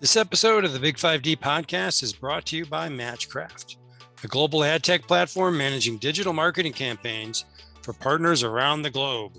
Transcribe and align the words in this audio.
This 0.00 0.16
episode 0.16 0.64
of 0.64 0.72
the 0.72 0.78
Big 0.78 0.96
5D 0.96 1.38
podcast 1.38 2.04
is 2.04 2.12
brought 2.12 2.46
to 2.46 2.56
you 2.56 2.64
by 2.64 2.88
Matchcraft, 2.88 3.78
a 4.22 4.28
global 4.28 4.62
ad 4.62 4.84
tech 4.84 5.02
platform 5.08 5.58
managing 5.58 5.98
digital 5.98 6.32
marketing 6.32 6.72
campaigns 6.72 7.44
for 7.82 7.92
partners 7.92 8.44
around 8.44 8.82
the 8.82 8.90
globe. 8.90 9.32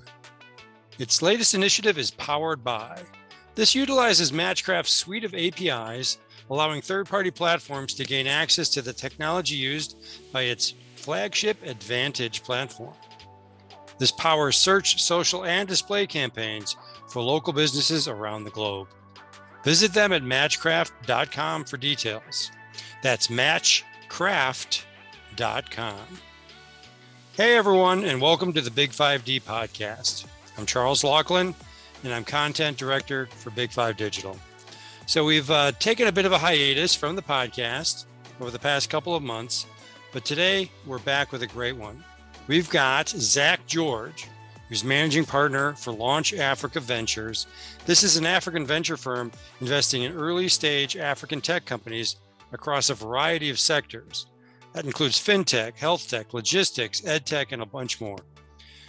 Its 0.98 1.22
latest 1.22 1.54
initiative 1.54 1.98
is 1.98 2.12
Powered 2.12 2.62
By. 2.62 3.02
This 3.56 3.74
utilizes 3.74 4.34
Matchcraft's 4.34 4.94
suite 4.94 5.24
of 5.24 5.34
APIs, 5.34 6.18
allowing 6.50 6.82
third 6.82 7.08
party 7.08 7.32
platforms 7.32 7.94
to 7.94 8.04
gain 8.04 8.28
access 8.28 8.68
to 8.72 8.82
the 8.82 8.92
technology 8.92 9.56
used 9.56 9.96
by 10.34 10.42
its 10.42 10.74
flagship 10.98 11.58
Advantage 11.64 12.44
platform. 12.44 12.96
This 13.98 14.12
powers 14.12 14.58
search, 14.58 15.02
social, 15.02 15.46
and 15.46 15.70
display 15.70 16.06
campaigns 16.06 16.76
for 17.08 17.22
local 17.22 17.54
businesses 17.54 18.10
around 18.10 18.44
the 18.44 18.52
globe. 18.52 18.90
Visit 19.64 19.94
them 19.94 20.14
at 20.14 20.24
matchcraft.com 20.24 21.66
for 21.66 21.78
details. 21.78 22.52
That's 23.04 23.28
matchcraft.com. 23.28 25.98
Hey, 27.34 27.58
everyone, 27.58 28.04
and 28.06 28.22
welcome 28.22 28.54
to 28.54 28.62
the 28.62 28.72
Big 28.72 28.92
5D 28.92 29.44
podcast. 29.44 30.26
I'm 30.58 30.66
Charles 30.66 31.04
Laughlin, 31.04 31.54
and 32.04 32.14
I'm 32.14 32.24
content 32.24 32.78
director 32.78 33.28
for 33.28 33.50
Big 33.52 33.72
5 33.72 33.98
Digital. 33.98 34.38
So, 35.06 35.26
we've 35.26 35.50
uh, 35.50 35.72
taken 35.80 36.08
a 36.08 36.12
bit 36.12 36.26
of 36.26 36.32
a 36.32 36.38
hiatus 36.38 36.96
from 36.96 37.16
the 37.16 37.22
podcast 37.22 38.06
over 38.40 38.52
the 38.52 38.60
past 38.60 38.90
couple 38.90 39.16
of 39.16 39.24
months, 39.24 39.66
but 40.14 40.24
today 40.24 40.72
we're 40.86 41.00
back 41.00 41.32
with 41.32 41.44
a 41.44 41.48
great 41.48 41.76
one. 41.76 42.04
We've 42.48 42.70
got 42.70 43.10
Zach 43.10 43.66
George, 43.68 44.28
who's 44.70 44.84
managing 44.84 45.26
partner 45.26 45.74
for 45.74 45.92
Launch 45.92 46.34
Africa 46.34 46.80
Ventures. 46.80 47.48
This 47.86 48.04
is 48.04 48.16
an 48.18 48.26
African 48.26 48.66
venture 48.66 48.98
firm 48.98 49.32
investing 49.60 50.04
in 50.04 50.14
early 50.14 50.48
stage 50.48 50.96
African 50.96 51.42
tech 51.42 51.66
companies 51.66 52.18
across 52.54 52.90
a 52.90 52.94
variety 52.96 53.50
of 53.50 53.60
sectors. 53.60 54.28
That 54.74 54.86
includes 54.86 55.18
fintech, 55.18 55.76
health 55.78 56.08
tech, 56.08 56.34
logistics, 56.34 57.06
ed 57.06 57.26
tech, 57.26 57.52
and 57.52 57.64
a 57.64 57.66
bunch 57.66 58.00
more. 58.00 58.20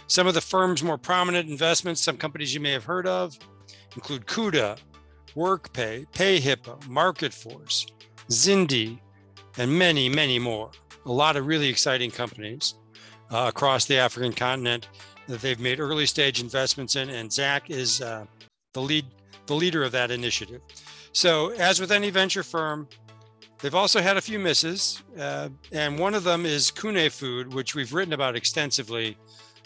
Some 0.05 0.27
of 0.27 0.35
the 0.35 0.41
firm's 0.41 0.83
more 0.83 0.97
prominent 0.97 1.49
investments, 1.49 2.01
some 2.01 2.17
companies 2.17 2.53
you 2.53 2.59
may 2.59 2.71
have 2.71 2.83
heard 2.83 3.07
of, 3.07 3.37
include 3.95 4.27
Kuda, 4.27 4.77
WorkPay, 5.35 6.05
PayHippo, 6.11 6.79
MarketForce, 6.81 7.91
Zindi, 8.29 8.99
and 9.57 9.71
many, 9.71 10.09
many 10.09 10.37
more. 10.37 10.69
A 11.05 11.11
lot 11.11 11.35
of 11.35 11.47
really 11.47 11.69
exciting 11.69 12.11
companies 12.11 12.75
uh, 13.31 13.45
across 13.47 13.85
the 13.85 13.97
African 13.97 14.33
continent 14.33 14.87
that 15.27 15.41
they've 15.41 15.59
made 15.59 15.79
early 15.79 16.05
stage 16.05 16.41
investments 16.41 16.95
in, 16.95 17.09
and 17.09 17.31
Zach 17.31 17.69
is 17.69 18.01
uh, 18.01 18.25
the 18.73 18.81
lead 18.81 19.05
the 19.47 19.55
leader 19.55 19.83
of 19.83 19.91
that 19.91 20.11
initiative. 20.11 20.61
So, 21.13 21.49
as 21.51 21.79
with 21.79 21.91
any 21.91 22.09
venture 22.09 22.43
firm, 22.43 22.87
they've 23.59 23.75
also 23.75 24.01
had 24.01 24.17
a 24.17 24.21
few 24.21 24.39
misses, 24.39 25.01
uh, 25.19 25.49
and 25.71 25.99
one 25.99 26.13
of 26.13 26.23
them 26.23 26.45
is 26.45 26.71
Kune 26.71 27.09
Food, 27.09 27.53
which 27.53 27.75
we've 27.75 27.93
written 27.93 28.13
about 28.13 28.35
extensively 28.35 29.17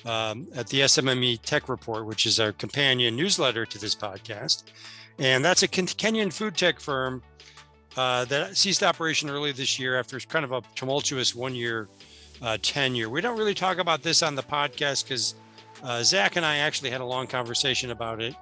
um, 0.05 0.47
at 0.55 0.67
the 0.67 0.81
SMME 0.81 1.41
Tech 1.41 1.67
Report, 1.69 2.05
which 2.05 2.25
is 2.25 2.39
our 2.39 2.51
companion 2.51 3.15
newsletter 3.15 3.65
to 3.65 3.77
this 3.77 3.95
podcast. 3.95 4.63
And 5.17 5.43
that's 5.43 5.63
a 5.63 5.67
Kenyan 5.67 6.31
food 6.31 6.57
tech 6.57 6.79
firm 6.79 7.23
uh, 7.95 8.25
that 8.25 8.57
ceased 8.57 8.83
operation 8.83 9.29
early 9.29 9.51
this 9.51 9.79
year 9.79 9.97
after 9.97 10.19
kind 10.19 10.43
of 10.43 10.51
a 10.51 10.61
tumultuous 10.75 11.33
one 11.33 11.55
year 11.55 11.87
uh, 12.41 12.57
tenure. 12.61 13.09
We 13.09 13.21
don't 13.21 13.37
really 13.37 13.53
talk 13.53 13.77
about 13.77 14.03
this 14.03 14.21
on 14.21 14.35
the 14.35 14.43
podcast 14.43 15.05
because 15.05 15.35
uh, 15.85 16.03
Zach 16.03 16.35
and 16.35 16.45
I 16.45 16.57
actually 16.57 16.89
had 16.89 16.99
a 16.99 17.05
long 17.05 17.27
conversation 17.27 17.91
about 17.91 18.21
it 18.21 18.35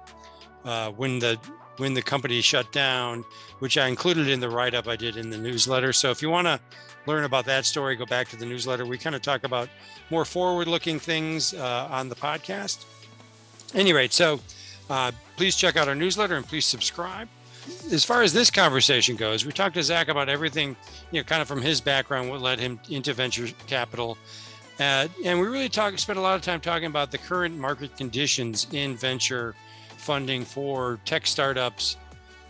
uh, 0.64 0.90
when 0.92 1.18
the 1.18 1.38
when 1.76 1.92
the 1.92 2.02
company 2.02 2.40
shut 2.40 2.70
down, 2.72 3.24
which 3.58 3.76
I 3.76 3.88
included 3.88 4.28
in 4.28 4.40
the 4.40 4.48
write 4.48 4.74
up 4.74 4.86
I 4.86 4.96
did 4.96 5.16
in 5.16 5.28
the 5.28 5.36
newsletter. 5.36 5.92
So 5.92 6.10
if 6.10 6.22
you 6.22 6.30
want 6.30 6.46
to 6.46 6.60
learn 7.06 7.24
about 7.24 7.44
that 7.46 7.64
story, 7.64 7.96
go 7.96 8.06
back 8.06 8.28
to 8.28 8.36
the 8.36 8.46
newsletter. 8.46 8.86
We 8.86 8.96
kind 8.96 9.16
of 9.16 9.22
talk 9.22 9.44
about 9.44 9.68
more 10.08 10.24
forward 10.24 10.68
looking 10.68 10.98
things 10.98 11.52
uh, 11.52 11.88
on 11.90 12.08
the 12.08 12.14
podcast. 12.14 12.84
Any 13.74 13.92
rate, 13.92 14.12
so 14.12 14.40
uh, 14.88 15.10
please 15.36 15.56
check 15.56 15.76
out 15.76 15.88
our 15.88 15.96
newsletter 15.96 16.36
and 16.36 16.46
please 16.46 16.64
subscribe. 16.64 17.28
As 17.90 18.04
far 18.04 18.22
as 18.22 18.32
this 18.32 18.50
conversation 18.50 19.16
goes, 19.16 19.44
we 19.44 19.52
talked 19.52 19.74
to 19.74 19.82
Zach 19.82 20.08
about 20.08 20.28
everything, 20.28 20.76
you 21.10 21.20
know, 21.20 21.24
kind 21.24 21.42
of 21.42 21.48
from 21.48 21.62
his 21.62 21.80
background, 21.80 22.30
what 22.30 22.40
led 22.40 22.60
him 22.60 22.78
into 22.90 23.12
venture 23.14 23.48
capital, 23.66 24.16
uh, 24.80 25.08
and 25.24 25.40
we 25.40 25.46
really 25.46 25.68
talk, 25.68 25.96
spent 25.98 26.18
a 26.18 26.22
lot 26.22 26.34
of 26.34 26.42
time 26.42 26.60
talking 26.60 26.86
about 26.86 27.10
the 27.10 27.18
current 27.18 27.56
market 27.56 27.96
conditions 27.96 28.66
in 28.72 28.96
venture 28.96 29.54
funding 29.96 30.44
for 30.44 30.98
tech 31.04 31.26
startups 31.26 31.96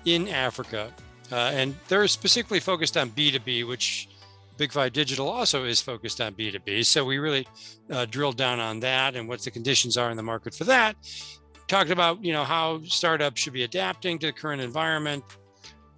in 0.05 0.29
Africa. 0.29 0.91
Uh, 1.31 1.51
and 1.55 1.75
they're 1.89 2.07
specifically 2.09 2.61
focused 2.61 2.97
on 2.97 3.11
B2B, 3.11 3.67
which 3.67 4.09
Big 4.57 4.73
Five 4.73 4.93
Digital 4.93 5.29
also 5.29 5.65
is 5.65 5.81
focused 5.81 6.21
on 6.21 6.35
B2B. 6.35 6.85
So 6.85 7.05
we 7.05 7.19
really 7.19 7.47
uh, 7.91 8.07
drilled 8.07 8.37
down 8.37 8.61
on 8.61 8.81
that 8.81 9.17
and 9.17 9.29
what 9.29 9.41
the 9.41 9.51
conditions 9.51 9.97
are 9.97 10.11
in 10.11 10.17
the 10.17 10.23
market 10.23 10.55
for 10.55 10.65
that. 10.65 10.97
Talked 11.67 11.91
about, 11.91 12.23
you 12.23 12.33
know, 12.33 12.45
how 12.45 12.83
startups 12.85 13.41
should 13.41 13.53
be 13.53 13.65
adapting 13.65 14.19
to 14.21 14.27
the 14.27 14.33
current 14.33 14.61
environment, 14.61 15.25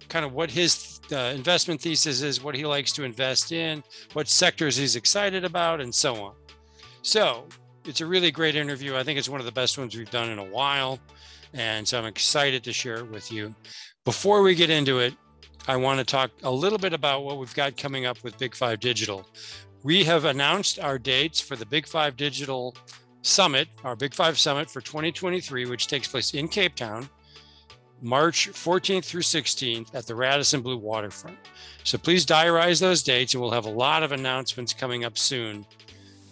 kind 0.09 0.25
of 0.25 0.33
what 0.33 0.49
his 0.49 0.96
uh, 1.11 1.33
investment 1.35 1.81
thesis 1.81 2.21
is, 2.21 2.43
what 2.43 2.55
he 2.55 2.65
likes 2.65 2.91
to 2.93 3.03
invest 3.03 3.51
in, 3.51 3.83
what 4.13 4.27
sectors 4.27 4.75
he's 4.75 4.95
excited 4.95 5.45
about, 5.45 5.81
and 5.81 5.93
so 5.93 6.15
on. 6.15 6.33
So 7.01 7.45
it's 7.85 8.01
a 8.01 8.05
really 8.05 8.31
great 8.31 8.55
interview. 8.55 8.95
I 8.95 9.03
think 9.03 9.17
it's 9.17 9.29
one 9.29 9.39
of 9.39 9.45
the 9.45 9.51
best 9.51 9.77
ones 9.77 9.95
we've 9.95 10.09
done 10.11 10.29
in 10.29 10.39
a 10.39 10.43
while. 10.43 10.99
And 11.53 11.87
so 11.87 11.97
I'm 11.97 12.05
excited 12.05 12.63
to 12.65 12.73
share 12.73 12.97
it 12.97 13.09
with 13.09 13.31
you. 13.31 13.55
Before 14.03 14.41
we 14.41 14.55
get 14.55 14.69
into 14.69 14.99
it, 14.99 15.13
I 15.67 15.75
want 15.75 15.99
to 15.99 16.05
talk 16.05 16.31
a 16.43 16.51
little 16.51 16.77
bit 16.77 16.93
about 16.93 17.23
what 17.23 17.37
we've 17.37 17.53
got 17.53 17.77
coming 17.77 18.05
up 18.05 18.23
with 18.23 18.37
Big 18.37 18.55
Five 18.55 18.79
Digital. 18.79 19.27
We 19.83 20.03
have 20.05 20.25
announced 20.25 20.79
our 20.79 20.97
dates 20.97 21.39
for 21.39 21.55
the 21.55 21.65
Big 21.65 21.87
Five 21.87 22.17
Digital 22.17 22.75
Summit, 23.21 23.67
our 23.83 23.95
Big 23.95 24.13
Five 24.13 24.39
Summit 24.39 24.69
for 24.69 24.81
2023, 24.81 25.65
which 25.65 25.87
takes 25.87 26.07
place 26.07 26.33
in 26.33 26.47
Cape 26.47 26.75
Town 26.75 27.09
March 28.01 28.49
14th 28.51 29.05
through 29.05 29.21
16th 29.21 29.95
at 29.95 30.05
the 30.05 30.13
Radisson 30.13 30.61
Blu 30.61 30.77
Waterfront. 30.77 31.37
So 31.83 31.97
please 31.97 32.25
diarize 32.25 32.79
those 32.79 33.01
dates, 33.01 33.33
and 33.33 33.41
we'll 33.41 33.51
have 33.51 33.65
a 33.65 33.71
lot 33.71 34.03
of 34.03 34.11
announcements 34.11 34.73
coming 34.73 35.03
up 35.03 35.17
soon 35.17 35.65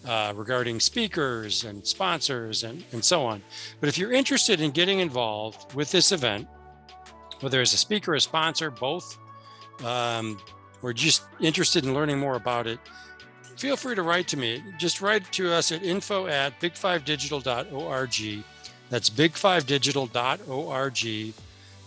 uh, 0.06 0.34
regarding 0.36 0.80
speakers 0.80 1.64
and 1.64 1.86
sponsors 1.86 2.64
and, 2.64 2.84
and 2.92 3.04
so 3.04 3.26
on. 3.26 3.42
But 3.80 3.90
if 3.90 3.98
you're 3.98 4.12
interested 4.12 4.62
in 4.62 4.72
getting 4.72 5.00
involved 5.00 5.74
with 5.74 5.92
this 5.92 6.12
event, 6.12 6.48
whether 7.40 7.62
as 7.62 7.74
a 7.74 7.78
speaker, 7.78 8.14
a 8.14 8.22
sponsor, 8.22 8.70
both, 8.70 9.18
um, 9.84 10.40
or 10.82 10.94
just 10.94 11.24
interested 11.40 11.86
in 11.86 11.94
learning 11.94 12.20
more 12.20 12.36
about 12.36 12.68
it, 12.68 12.80
feel 13.58 13.76
free 13.76 13.96
to 13.96 14.04
write 14.04 14.28
to 14.28 14.38
me. 14.38 14.64
Just 14.78 15.02
write 15.02 15.30
to 15.32 15.52
us 15.52 15.72
at 15.72 15.84
info 15.84 16.28
at 16.28 16.60
big5digital.org. 16.60 18.44
That's 18.90 19.10
big5digital.org 19.10 21.34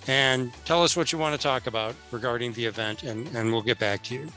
and 0.08 0.50
tell 0.64 0.82
us 0.82 0.96
what 0.96 1.12
you 1.12 1.18
want 1.18 1.38
to 1.38 1.40
talk 1.40 1.66
about 1.66 1.94
regarding 2.10 2.52
the 2.54 2.64
event, 2.64 3.02
and, 3.04 3.28
and 3.36 3.52
we'll 3.52 3.62
get 3.62 3.78
back 3.78 4.02
to 4.04 4.14
you. 4.14 4.28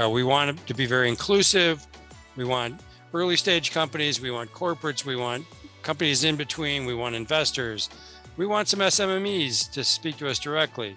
Uh, 0.00 0.08
we 0.08 0.22
want 0.22 0.64
to 0.66 0.74
be 0.74 0.86
very 0.86 1.08
inclusive. 1.08 1.86
We 2.36 2.44
want 2.44 2.80
early 3.12 3.36
stage 3.36 3.72
companies, 3.72 4.20
we 4.20 4.30
want 4.30 4.52
corporates, 4.52 5.04
we 5.04 5.16
want 5.16 5.44
companies 5.82 6.22
in 6.22 6.36
between, 6.36 6.86
we 6.86 6.94
want 6.94 7.16
investors, 7.16 7.90
we 8.36 8.46
want 8.46 8.68
some 8.68 8.80
SMMEs 8.80 9.72
to 9.72 9.82
speak 9.82 10.16
to 10.18 10.28
us 10.28 10.38
directly. 10.38 10.94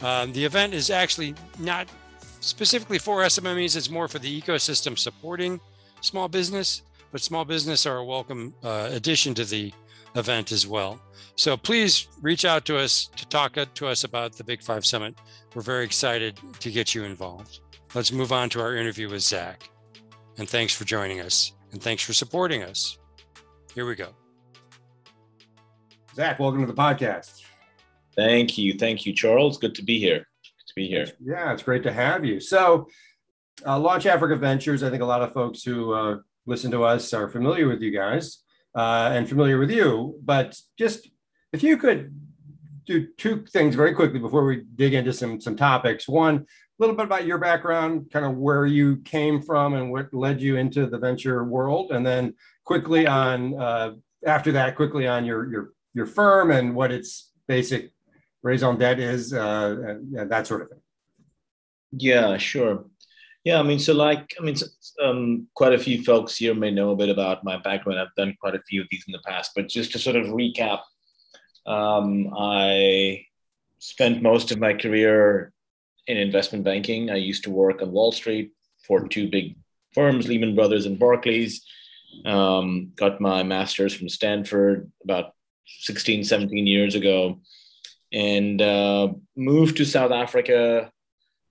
Um, 0.00 0.32
the 0.32 0.44
event 0.44 0.74
is 0.74 0.90
actually 0.90 1.34
not 1.60 1.88
specifically 2.40 2.98
for 2.98 3.22
SMMEs, 3.22 3.76
it's 3.76 3.90
more 3.90 4.08
for 4.08 4.18
the 4.18 4.40
ecosystem 4.40 4.98
supporting 4.98 5.60
small 6.00 6.26
business, 6.26 6.82
but 7.12 7.20
small 7.20 7.44
business 7.44 7.86
are 7.86 7.98
a 7.98 8.04
welcome 8.04 8.52
uh, 8.64 8.88
addition 8.90 9.34
to 9.34 9.44
the 9.44 9.72
event 10.14 10.52
as 10.52 10.66
well. 10.66 11.00
So 11.36 11.56
please 11.56 12.08
reach 12.20 12.44
out 12.44 12.64
to 12.66 12.76
us 12.76 13.08
to 13.16 13.26
talk 13.28 13.56
to 13.74 13.86
us 13.86 14.04
about 14.04 14.36
the 14.36 14.44
Big 14.44 14.62
Five 14.62 14.84
Summit. 14.84 15.14
We're 15.54 15.62
very 15.62 15.84
excited 15.84 16.38
to 16.58 16.70
get 16.70 16.94
you 16.94 17.04
involved. 17.04 17.60
Let's 17.94 18.12
move 18.12 18.32
on 18.32 18.50
to 18.50 18.60
our 18.60 18.76
interview 18.76 19.08
with 19.08 19.22
Zach. 19.22 19.70
And 20.38 20.48
thanks 20.48 20.74
for 20.74 20.84
joining 20.84 21.20
us. 21.20 21.52
And 21.72 21.82
thanks 21.82 22.02
for 22.02 22.12
supporting 22.12 22.62
us. 22.62 22.98
Here 23.74 23.86
we 23.86 23.94
go. 23.94 24.08
Zach, 26.14 26.38
welcome 26.38 26.60
to 26.60 26.66
the 26.66 26.74
podcast. 26.74 27.42
Thank 28.16 28.58
you. 28.58 28.74
Thank 28.74 29.06
you, 29.06 29.12
Charles. 29.12 29.58
Good 29.58 29.74
to 29.76 29.82
be 29.82 29.98
here. 29.98 30.18
Good 30.18 30.66
to 30.66 30.74
be 30.76 30.88
here. 30.88 31.06
Yeah, 31.24 31.52
it's 31.52 31.62
great 31.62 31.82
to 31.84 31.92
have 31.92 32.24
you. 32.24 32.40
So, 32.40 32.88
uh, 33.64 33.78
Launch 33.78 34.06
Africa 34.06 34.36
Ventures, 34.36 34.82
I 34.82 34.90
think 34.90 35.02
a 35.02 35.06
lot 35.06 35.22
of 35.22 35.32
folks 35.32 35.62
who 35.62 35.92
uh, 35.92 36.18
listen 36.46 36.70
to 36.72 36.84
us 36.84 37.12
are 37.12 37.28
familiar 37.28 37.68
with 37.68 37.80
you 37.80 37.92
guys 37.92 38.42
uh, 38.74 39.10
and 39.12 39.28
familiar 39.28 39.58
with 39.58 39.70
you. 39.70 40.18
But 40.22 40.58
just 40.78 41.08
if 41.52 41.62
you 41.62 41.76
could 41.76 42.12
do 42.90 43.06
two 43.16 43.44
things 43.46 43.74
very 43.74 43.94
quickly 43.94 44.18
before 44.18 44.44
we 44.44 44.64
dig 44.74 44.94
into 44.94 45.12
some 45.12 45.40
some 45.40 45.56
topics. 45.56 46.08
One, 46.08 46.36
a 46.36 46.44
little 46.78 46.96
bit 46.96 47.04
about 47.04 47.26
your 47.26 47.38
background, 47.38 48.10
kind 48.12 48.24
of 48.24 48.36
where 48.36 48.66
you 48.66 48.96
came 48.98 49.40
from 49.40 49.74
and 49.74 49.92
what 49.92 50.12
led 50.12 50.40
you 50.40 50.56
into 50.56 50.86
the 50.86 50.98
venture 50.98 51.44
world, 51.44 51.92
and 51.92 52.04
then 52.04 52.34
quickly 52.64 53.06
on 53.06 53.58
uh, 53.58 53.92
after 54.26 54.52
that, 54.52 54.76
quickly 54.76 55.06
on 55.06 55.24
your 55.24 55.50
your 55.50 55.72
your 55.94 56.06
firm 56.06 56.50
and 56.50 56.74
what 56.74 56.90
its 56.90 57.30
basic 57.46 57.92
raison 58.42 58.76
d'etre 58.76 59.04
is, 59.04 59.32
uh, 59.32 59.94
and 60.16 60.30
that 60.30 60.46
sort 60.46 60.62
of 60.62 60.70
thing. 60.70 60.80
Yeah, 61.92 62.36
sure. 62.38 62.86
Yeah, 63.44 63.58
I 63.58 63.62
mean, 63.62 63.78
so 63.78 63.94
like, 63.94 64.34
I 64.38 64.44
mean, 64.44 64.56
um, 65.02 65.48
quite 65.54 65.72
a 65.72 65.78
few 65.78 66.02
folks 66.04 66.36
here 66.36 66.54
may 66.54 66.70
know 66.70 66.90
a 66.90 66.96
bit 66.96 67.08
about 67.08 67.42
my 67.42 67.56
background. 67.56 67.98
I've 67.98 68.14
done 68.14 68.36
quite 68.38 68.54
a 68.54 68.62
few 68.68 68.82
of 68.82 68.88
these 68.90 69.04
in 69.06 69.12
the 69.12 69.22
past, 69.26 69.52
but 69.56 69.68
just 69.68 69.92
to 69.92 69.98
sort 69.98 70.16
of 70.16 70.26
recap, 70.26 70.80
um, 71.66 72.34
I 72.36 73.24
spent 73.78 74.22
most 74.22 74.50
of 74.50 74.58
my 74.58 74.74
career 74.74 75.52
in 76.06 76.18
investment 76.18 76.64
banking. 76.64 77.10
I 77.10 77.16
used 77.16 77.44
to 77.44 77.50
work 77.50 77.80
on 77.80 77.92
Wall 77.92 78.12
Street 78.12 78.52
for 78.86 79.08
two 79.08 79.30
big 79.30 79.56
firms, 79.94 80.28
Lehman 80.28 80.54
Brothers 80.54 80.84
and 80.84 80.98
Barclays. 80.98 81.64
Um, 82.26 82.92
got 82.94 83.20
my 83.20 83.42
master's 83.42 83.94
from 83.94 84.10
Stanford 84.10 84.90
about 85.02 85.32
16, 85.64 86.24
17 86.24 86.66
years 86.66 86.94
ago, 86.94 87.40
and 88.12 88.60
uh, 88.60 89.08
moved 89.34 89.78
to 89.78 89.86
South 89.86 90.10
Africa 90.10 90.92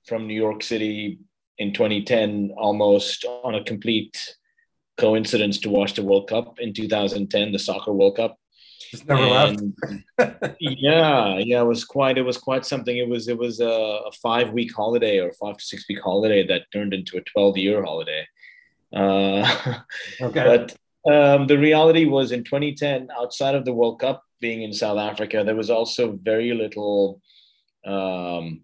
from 0.06 0.27
New 0.27 0.35
York 0.35 0.62
City 0.62 1.19
in 1.59 1.73
2010, 1.73 2.53
almost 2.57 3.25
on 3.25 3.53
a 3.53 3.63
complete 3.63 4.35
coincidence 4.97 5.59
to 5.59 5.69
watch 5.69 5.94
the 5.94 6.03
World 6.03 6.29
Cup 6.29 6.59
in 6.59 6.73
2010, 6.73 7.51
the 7.51 7.59
soccer 7.59 7.94
World 7.94 8.15
Cup. 8.15 8.38
Just 8.91 9.06
never 9.07 9.21
and, 9.21 9.73
left. 10.17 10.56
yeah, 10.59 11.38
yeah, 11.38 11.61
it 11.61 11.65
was 11.65 11.85
quite 11.85 12.17
it 12.17 12.23
was 12.23 12.38
quite 12.38 12.65
something. 12.65 12.97
It 12.97 13.07
was 13.07 13.27
it 13.27 13.38
was 13.38 13.59
a, 13.59 13.65
a 13.65 14.11
five 14.23 14.51
week 14.51 14.73
holiday 14.73 15.19
or 15.19 15.31
five 15.33 15.57
to 15.57 15.63
six 15.63 15.85
week 15.88 16.00
holiday 16.01 16.47
that 16.47 16.71
turned 16.73 16.94
into 16.94 17.17
a 17.17 17.21
12 17.21 17.57
year 17.57 17.83
holiday. 17.83 18.25
Uh, 18.95 19.79
okay. 20.21 20.44
But 20.44 20.75
um, 21.11 21.45
the 21.45 21.57
reality 21.57 22.06
was 22.06 22.31
in 22.31 22.44
2010, 22.44 23.09
outside 23.15 23.53
of 23.53 23.65
the 23.65 23.73
World 23.73 24.00
Cup 24.00 24.23
being 24.39 24.63
in 24.63 24.73
South 24.73 24.97
Africa, 24.97 25.44
there 25.44 25.56
was 25.56 25.69
also 25.69 26.17
very 26.23 26.53
little 26.53 27.21
um, 27.85 28.61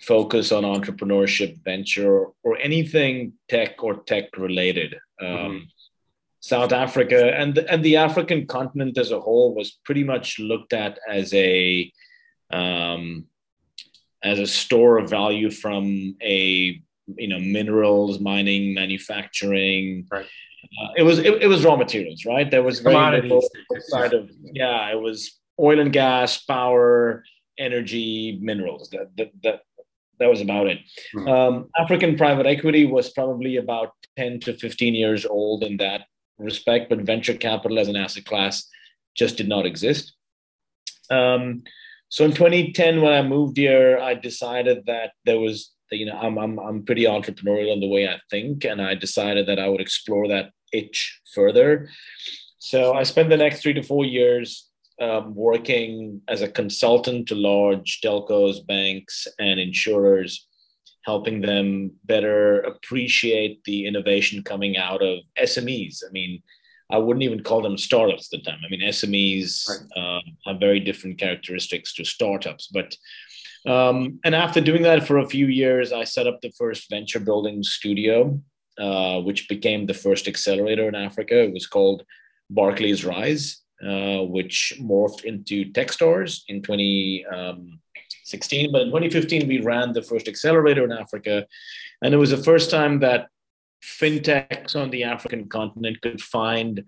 focus 0.00 0.50
on 0.52 0.62
entrepreneurship, 0.62 1.62
venture, 1.62 2.26
or 2.42 2.58
anything 2.58 3.34
tech 3.48 3.82
or 3.82 4.02
tech 4.02 4.36
related. 4.36 4.94
Um, 5.20 5.26
mm-hmm. 5.26 5.58
South 6.40 6.72
Africa 6.72 7.36
and 7.36 7.54
the, 7.54 7.70
and 7.70 7.84
the 7.84 7.96
African 7.96 8.46
continent 8.46 8.96
as 8.96 9.10
a 9.10 9.20
whole 9.20 9.54
was 9.54 9.78
pretty 9.84 10.04
much 10.04 10.38
looked 10.38 10.72
at 10.72 10.98
as 11.06 11.34
a 11.34 11.92
um, 12.50 13.26
as 14.22 14.38
a 14.38 14.46
store 14.46 14.98
of 14.98 15.10
value 15.10 15.50
from 15.50 16.16
a 16.22 16.80
you 17.16 17.28
know 17.28 17.38
minerals, 17.38 18.20
mining, 18.20 18.74
manufacturing. 18.74 20.06
Right. 20.10 20.26
Uh, 20.80 20.88
it 20.96 21.02
was 21.02 21.18
it, 21.18 21.42
it, 21.42 21.46
was 21.46 21.64
raw 21.64 21.76
materials, 21.76 22.24
right? 22.24 22.50
There 22.50 22.62
was 22.62 22.80
very 22.80 23.22
little 23.22 23.42
side 23.88 24.12
of 24.12 24.30
yeah, 24.42 24.90
it 24.90 25.00
was 25.00 25.38
oil 25.58 25.80
and 25.80 25.92
gas, 25.92 26.38
power, 26.38 27.24
energy, 27.58 28.38
minerals. 28.42 28.90
That 28.90 29.16
that 29.16 29.30
that, 29.42 29.60
that 30.20 30.30
was 30.30 30.40
about 30.40 30.68
it. 30.68 30.78
Mm-hmm. 31.16 31.28
Um, 31.28 31.68
African 31.78 32.16
private 32.16 32.46
equity 32.46 32.86
was 32.86 33.10
probably 33.10 33.56
about 33.56 33.92
ten 34.16 34.38
to 34.40 34.52
fifteen 34.54 34.94
years 34.94 35.26
old 35.26 35.64
in 35.64 35.78
that 35.78 36.02
respect, 36.38 36.88
but 36.88 37.00
venture 37.00 37.34
capital 37.34 37.78
as 37.78 37.88
an 37.88 37.96
asset 37.96 38.24
class 38.24 38.66
just 39.14 39.36
did 39.36 39.48
not 39.48 39.66
exist. 39.66 40.14
Um, 41.10 41.62
so 42.08 42.24
in 42.24 42.32
2010, 42.32 43.02
when 43.02 43.12
I 43.12 43.22
moved 43.22 43.56
here, 43.56 43.98
I 43.98 44.14
decided 44.14 44.86
that 44.86 45.12
there 45.24 45.38
was, 45.38 45.72
you 45.90 46.06
know, 46.06 46.18
I'm, 46.18 46.38
I'm, 46.38 46.58
I'm 46.58 46.84
pretty 46.84 47.04
entrepreneurial 47.04 47.72
in 47.72 47.80
the 47.80 47.88
way 47.88 48.08
I 48.08 48.18
think, 48.30 48.64
and 48.64 48.80
I 48.80 48.94
decided 48.94 49.46
that 49.46 49.58
I 49.58 49.68
would 49.68 49.80
explore 49.80 50.26
that 50.28 50.50
itch 50.72 51.20
further. 51.34 51.88
So 52.58 52.94
I 52.94 53.04
spent 53.04 53.28
the 53.28 53.36
next 53.36 53.62
three 53.62 53.74
to 53.74 53.82
four 53.82 54.04
years 54.04 54.69
um, 55.00 55.34
working 55.34 56.20
as 56.28 56.42
a 56.42 56.48
consultant 56.48 57.28
to 57.28 57.34
large 57.34 58.00
telcos, 58.02 58.64
banks, 58.66 59.26
and 59.38 59.58
insurers 59.58 60.46
helping 61.06 61.40
them 61.40 61.90
better 62.04 62.60
appreciate 62.60 63.64
the 63.64 63.86
innovation 63.86 64.42
coming 64.42 64.76
out 64.76 65.02
of 65.02 65.18
SMEs. 65.38 66.04
I 66.06 66.12
mean, 66.12 66.42
I 66.90 66.98
wouldn't 66.98 67.22
even 67.22 67.42
call 67.42 67.62
them 67.62 67.78
startups 67.78 68.32
at 68.32 68.38
the 68.38 68.50
time. 68.50 68.60
I 68.64 68.68
mean, 68.68 68.82
SMEs 68.82 69.68
right. 69.68 70.02
uh, 70.02 70.20
have 70.46 70.60
very 70.60 70.80
different 70.80 71.18
characteristics 71.18 71.94
to 71.94 72.04
startups. 72.04 72.68
But 72.68 72.96
um, 73.66 74.18
and 74.24 74.34
after 74.34 74.60
doing 74.60 74.82
that 74.82 75.06
for 75.06 75.18
a 75.18 75.26
few 75.26 75.46
years, 75.46 75.92
I 75.92 76.04
set 76.04 76.26
up 76.26 76.40
the 76.40 76.52
first 76.58 76.88
venture 76.90 77.20
building 77.20 77.62
studio, 77.62 78.40
uh, 78.78 79.20
which 79.20 79.48
became 79.48 79.86
the 79.86 79.94
first 79.94 80.26
accelerator 80.26 80.88
in 80.88 80.94
Africa. 80.94 81.42
It 81.42 81.52
was 81.52 81.66
called 81.66 82.04
Barclays 82.48 83.04
Rise, 83.04 83.59
uh, 83.86 84.24
which 84.24 84.74
morphed 84.80 85.24
into 85.24 85.70
tech 85.72 85.88
Techstars 85.88 86.42
in 86.48 86.62
20. 86.62 87.26
Um, 87.26 87.80
16. 88.30 88.72
But 88.72 88.82
in 88.82 88.88
2015, 88.88 89.48
we 89.48 89.60
ran 89.60 89.92
the 89.92 90.02
first 90.02 90.28
accelerator 90.28 90.84
in 90.84 90.92
Africa. 90.92 91.46
And 92.02 92.14
it 92.14 92.16
was 92.16 92.30
the 92.30 92.36
first 92.36 92.70
time 92.70 93.00
that 93.00 93.28
fintechs 93.82 94.76
on 94.76 94.90
the 94.90 95.04
African 95.04 95.48
continent 95.48 96.00
could 96.00 96.20
find, 96.20 96.84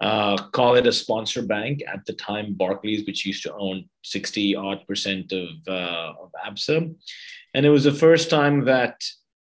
uh, 0.00 0.36
call 0.50 0.74
it 0.74 0.86
a 0.86 0.92
sponsor 0.92 1.42
bank 1.42 1.82
at 1.86 2.04
the 2.06 2.12
time, 2.12 2.54
Barclays, 2.54 3.06
which 3.06 3.26
used 3.26 3.42
to 3.44 3.54
own 3.54 3.88
60 4.02 4.56
odd 4.56 4.86
percent 4.86 5.32
of, 5.32 5.48
uh, 5.68 6.12
of 6.22 6.30
ABSA. 6.46 6.94
And 7.54 7.66
it 7.66 7.70
was 7.70 7.84
the 7.84 7.94
first 7.94 8.30
time 8.30 8.64
that 8.64 9.00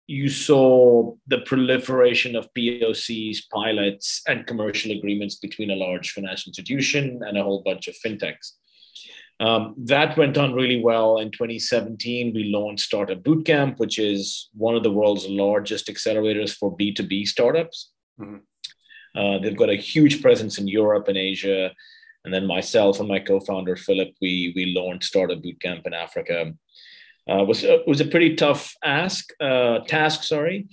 you 0.07 0.29
saw 0.29 1.15
the 1.27 1.39
proliferation 1.39 2.37
of 2.37 2.53
POCs, 2.57 3.39
pilots, 3.53 4.23
and 4.27 4.47
commercial 4.47 4.93
agreements 4.93 5.37
between 5.37 5.71
a 5.71 5.77
large 5.77 6.11
financial 6.11 6.51
institution 6.51 7.21
and 7.27 7.39
a 7.39 7.43
whole 7.43 7.63
bunch 7.63 7.89
of 7.89 7.97
fintechs. 8.05 8.53
Um, 9.41 9.75
that 9.79 10.17
went 10.17 10.39
on 10.39 10.53
really 10.53 10.81
well. 10.81 11.19
In 11.19 11.31
2017, 11.31 12.33
we 12.35 12.45
launched 12.45 12.85
Startup 12.85 13.21
Bootcamp, 13.21 13.79
which 13.79 13.99
is 13.99 14.49
one 14.53 14.77
of 14.77 14.83
the 14.83 14.93
world's 14.93 15.27
largest 15.27 15.89
accelerators 15.89 16.55
for 16.55 16.77
B2B 16.77 17.27
startups. 17.27 17.91
Mm-hmm. 18.21 19.19
Uh, 19.19 19.39
they've 19.39 19.57
got 19.57 19.71
a 19.71 19.77
huge 19.77 20.23
presence 20.23 20.59
in 20.59 20.69
Europe 20.69 21.09
and 21.09 21.17
Asia. 21.17 21.73
And 22.25 22.33
then 22.33 22.47
myself 22.47 23.01
and 23.01 23.09
my 23.09 23.19
co-founder 23.19 23.77
Philip, 23.77 24.15
we 24.21 24.53
we 24.57 24.75
launched 24.75 25.05
Startup 25.05 25.39
Bootcamp 25.39 25.87
in 25.87 25.95
Africa. 25.95 26.53
Uh, 27.29 27.45
was 27.45 27.65
uh, 27.65 27.79
was 27.87 28.01
a 28.01 28.05
pretty 28.05 28.35
tough 28.35 28.75
ask 28.85 29.31
uh, 29.41 29.79
task. 29.81 30.25
Sorry. 30.25 30.69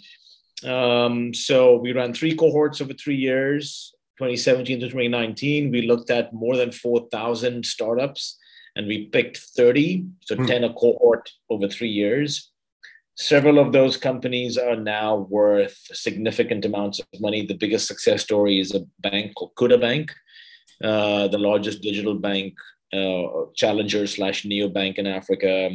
Um, 0.66 1.34
so 1.34 1.78
we 1.78 1.94
ran 1.94 2.14
three 2.14 2.36
cohorts 2.36 2.82
over 2.82 2.94
three 2.94 3.16
years, 3.16 3.94
2017 4.20 4.80
to 4.82 4.86
2019. 4.88 5.72
We 5.72 5.84
looked 5.84 6.12
at 6.12 6.34
more 6.34 6.56
than 6.56 6.72
4,000 6.72 7.66
startups 7.66 8.38
and 8.76 8.88
we 8.88 9.08
picked 9.08 9.38
30, 9.38 10.06
so 10.22 10.36
hmm. 10.36 10.46
10 10.46 10.64
a 10.66 10.74
cohort 10.74 11.32
over 11.50 11.68
three 11.68 11.90
years. 11.90 12.52
Several 13.16 13.60
of 13.60 13.72
those 13.72 13.98
companies 13.98 14.58
are 14.58 14.78
now 14.78 15.28
worth 15.30 15.78
significant 15.92 16.64
amounts 16.64 17.00
of 17.00 17.06
money. 17.20 17.46
The 17.46 17.58
biggest 17.58 17.88
success 17.88 18.24
story 18.24 18.60
is 18.60 18.74
a 18.74 18.86
bank 19.00 19.36
called 19.36 19.54
Kuda 19.56 19.80
Bank, 19.80 20.14
uh, 20.84 21.28
the 21.28 21.38
largest 21.38 21.82
digital 21.82 22.16
bank, 22.16 22.54
uh, 22.94 23.24
challenger 23.56 24.08
slash 24.08 24.44
neobank 24.44 24.96
in 24.96 25.08
Africa. 25.08 25.72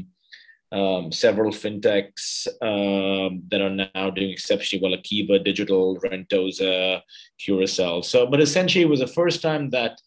Um, 0.72 1.12
several 1.12 1.52
fintechs 1.52 2.48
um, 2.60 3.42
that 3.50 3.60
are 3.60 3.70
now 3.70 4.10
doing 4.10 4.30
exceptionally 4.30 4.82
well 4.82 4.98
Akiba, 4.98 5.38
Digital, 5.38 5.96
Rentoza, 6.00 7.02
Curacell. 7.40 8.04
So, 8.04 8.26
but 8.26 8.40
essentially, 8.40 8.82
it 8.82 8.88
was 8.88 8.98
the 8.98 9.06
first 9.06 9.42
time 9.42 9.70
that 9.70 10.00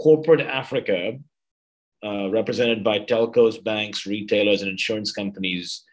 corporate 0.00 0.40
Africa 0.40 1.12
uh, 2.02 2.30
represented 2.30 2.82
by 2.82 2.98
telcos, 2.98 3.62
banks, 3.62 4.06
retailers, 4.06 4.62
and 4.62 4.70
insurance 4.70 5.12
companies, 5.12 5.84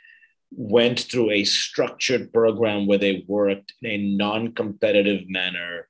went 0.52 1.02
through 1.02 1.32
a 1.32 1.44
structured 1.44 2.32
program 2.32 2.88
where 2.88 2.98
they 2.98 3.26
worked 3.28 3.74
in 3.82 3.92
a 3.92 3.98
non 3.98 4.54
competitive 4.54 5.28
manner 5.28 5.90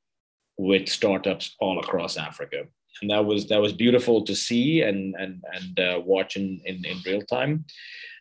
with 0.58 0.90
startups 0.90 1.56
all 1.60 1.80
across 1.80 2.18
Africa. 2.18 2.64
And 3.02 3.12
that 3.12 3.26
was 3.26 3.48
that 3.50 3.62
was 3.62 3.74
beautiful 3.74 4.24
to 4.24 4.36
see 4.36 4.82
and 4.82 5.14
and 5.20 5.44
and 5.54 5.80
uh, 5.80 6.02
watch 6.04 6.36
in, 6.36 6.60
in, 6.66 6.84
in 6.84 6.98
real 7.06 7.22
time. 7.22 7.66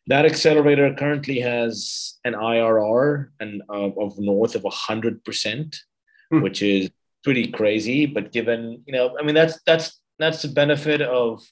That 0.08 0.24
accelerator 0.24 0.94
currently 0.94 1.40
has 1.40 2.14
an 2.24 2.34
IRR 2.34 3.28
and 3.40 3.62
uh, 3.68 3.90
of 3.98 4.18
north 4.18 4.54
of 4.54 4.64
hundred 4.70 5.24
percent, 5.24 5.76
hmm. 6.30 6.42
which 6.42 6.62
is 6.62 6.90
pretty 7.24 7.50
crazy. 7.50 8.06
But 8.06 8.32
given 8.32 8.82
you 8.86 8.92
know, 8.92 9.16
I 9.18 9.22
mean, 9.22 9.34
that's 9.34 9.60
that's 9.66 10.00
that's 10.18 10.42
the 10.42 10.48
benefit 10.48 11.02
of 11.02 11.42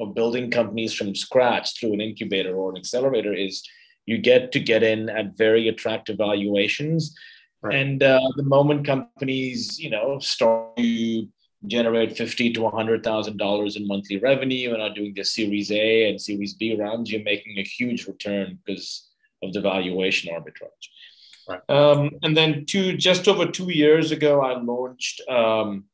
of 0.00 0.14
building 0.14 0.50
companies 0.50 0.92
from 0.92 1.14
scratch 1.14 1.78
through 1.78 1.92
an 1.92 2.00
incubator 2.00 2.54
or 2.54 2.70
an 2.70 2.76
accelerator 2.76 3.32
is 3.32 3.62
you 4.06 4.18
get 4.18 4.50
to 4.52 4.60
get 4.60 4.82
in 4.82 5.08
at 5.08 5.36
very 5.36 5.68
attractive 5.68 6.16
valuations 6.16 7.14
right. 7.62 7.76
and 7.76 8.02
uh, 8.02 8.20
the 8.36 8.42
moment 8.42 8.86
companies 8.86 9.78
you 9.78 9.90
know 9.90 10.18
start 10.18 10.76
to 10.76 11.28
generate 11.66 12.16
50 12.16 12.52
to 12.54 12.62
100000 12.62 13.36
dollars 13.36 13.76
in 13.76 13.86
monthly 13.86 14.18
revenue 14.18 14.72
and 14.72 14.82
are 14.82 14.94
doing 14.94 15.12
the 15.14 15.24
series 15.24 15.70
a 15.70 16.08
and 16.08 16.20
series 16.20 16.54
b 16.54 16.76
rounds 16.76 17.10
you're 17.10 17.22
making 17.22 17.58
a 17.58 17.62
huge 17.62 18.06
return 18.06 18.58
because 18.64 19.08
of 19.42 19.52
the 19.52 19.60
valuation 19.60 20.34
arbitrage 20.34 20.88
right. 21.48 21.60
um, 21.68 22.10
and 22.22 22.36
then 22.36 22.64
two 22.64 22.96
just 22.96 23.28
over 23.28 23.46
two 23.46 23.70
years 23.70 24.10
ago 24.10 24.40
i 24.40 24.58
launched 24.58 25.20
um, 25.28 25.84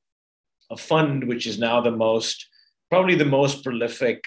a 0.71 0.77
fund 0.77 1.27
which 1.27 1.47
is 1.47 1.59
now 1.59 1.81
the 1.81 1.91
most 1.91 2.47
probably 2.91 3.17
the 3.17 3.25
most 3.25 3.65
prolific 3.65 4.25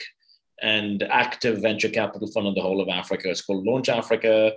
and 0.61 1.03
active 1.03 1.61
venture 1.61 1.89
capital 1.89 2.29
fund 2.31 2.47
in 2.47 2.53
the 2.53 2.61
whole 2.61 2.81
of 2.81 2.89
Africa. 2.89 3.29
It's 3.29 3.41
called 3.41 3.65
Launch 3.65 3.89
Africa. 3.89 4.53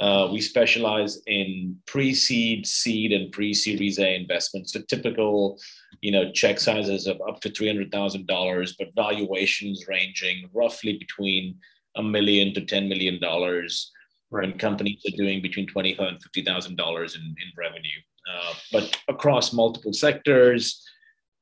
Uh, 0.00 0.28
we 0.32 0.40
specialize 0.40 1.20
in 1.26 1.76
pre-seed, 1.86 2.66
seed, 2.66 3.12
and 3.12 3.30
pre-series 3.32 3.98
A 3.98 4.16
investments. 4.16 4.72
So 4.72 4.80
typical, 4.88 5.58
you 6.00 6.10
know, 6.10 6.32
check 6.32 6.58
sizes 6.58 7.06
of 7.06 7.20
up 7.28 7.40
to 7.40 7.50
three 7.50 7.66
hundred 7.66 7.92
thousand 7.92 8.26
dollars, 8.26 8.74
but 8.78 8.88
valuations 8.96 9.84
ranging 9.86 10.48
roughly 10.54 10.96
between 10.96 11.58
a 11.96 12.02
million 12.02 12.54
to 12.54 12.62
ten 12.64 12.88
million 12.88 13.20
dollars. 13.20 13.92
Right. 14.30 14.48
When 14.48 14.58
companies 14.58 15.02
are 15.06 15.16
doing 15.16 15.42
between 15.42 15.66
twenty-five 15.66 16.08
and 16.08 16.22
fifty 16.22 16.42
thousand 16.42 16.76
dollars 16.76 17.14
in 17.16 17.22
in 17.22 17.48
revenue, 17.58 18.00
uh, 18.32 18.54
but 18.72 18.96
across 19.08 19.52
multiple 19.52 19.92
sectors. 19.92 20.82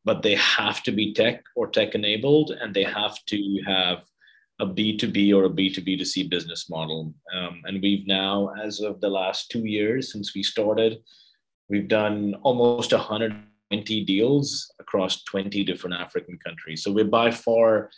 But 0.04 0.22
they 0.22 0.36
have 0.36 0.82
to 0.84 0.92
be 0.92 1.12
tech 1.12 1.42
or 1.54 1.68
tech 1.68 1.94
enabled, 1.94 2.50
and 2.50 2.72
they 2.72 2.84
have 2.84 3.16
to 3.26 3.60
have 3.66 4.04
a 4.60 4.66
B2B 4.66 5.34
or 5.34 5.44
a 5.44 5.50
B2B2C 5.50 6.28
business 6.28 6.68
model. 6.68 7.14
Um, 7.34 7.62
and 7.64 7.80
we've 7.80 8.06
now, 8.06 8.52
as 8.62 8.80
of 8.80 9.00
the 9.00 9.08
last 9.08 9.50
two 9.50 9.66
years 9.66 10.12
since 10.12 10.34
we 10.34 10.42
started, 10.42 10.98
we've 11.68 11.88
done 11.88 12.34
almost 12.42 12.92
120 12.92 14.04
deals 14.04 14.72
across 14.80 15.22
20 15.24 15.62
different 15.64 15.96
African 15.96 16.38
countries. 16.44 16.82
So 16.82 16.90
we're 16.90 17.04
by 17.04 17.30
far 17.30 17.90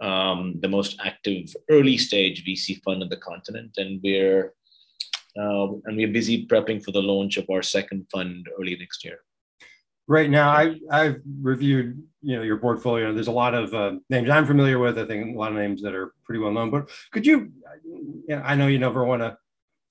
um, 0.00 0.54
the 0.60 0.68
most 0.68 1.00
active 1.04 1.54
early 1.70 1.98
stage 1.98 2.44
VC 2.44 2.80
fund 2.82 3.02
on 3.02 3.08
the 3.08 3.16
continent. 3.16 3.72
And 3.76 4.00
we're 4.02 4.54
uh, 5.36 5.66
and 5.86 5.96
we're 5.96 6.12
busy 6.12 6.46
prepping 6.46 6.84
for 6.84 6.92
the 6.92 7.02
launch 7.02 7.38
of 7.38 7.46
our 7.50 7.62
second 7.62 8.06
fund 8.12 8.46
early 8.58 8.76
next 8.76 9.04
year. 9.04 9.18
Right 10.06 10.28
now, 10.28 10.50
I, 10.50 10.78
I've 10.90 11.22
reviewed 11.40 12.02
you 12.20 12.36
know 12.36 12.42
your 12.42 12.58
portfolio. 12.58 13.12
There's 13.12 13.28
a 13.28 13.32
lot 13.32 13.54
of 13.54 13.74
uh, 13.74 13.92
names 14.10 14.30
I'm 14.30 14.46
familiar 14.46 14.78
with. 14.78 14.98
I 14.98 15.06
think 15.06 15.34
a 15.34 15.38
lot 15.38 15.52
of 15.52 15.58
names 15.58 15.82
that 15.82 15.94
are 15.94 16.12
pretty 16.24 16.40
well 16.40 16.52
known. 16.52 16.70
But 16.70 16.90
could 17.10 17.26
you? 17.26 17.52
you 17.84 18.22
know, 18.28 18.42
I 18.42 18.54
know 18.54 18.66
you 18.66 18.78
never 18.78 19.04
want 19.04 19.22
to 19.22 19.36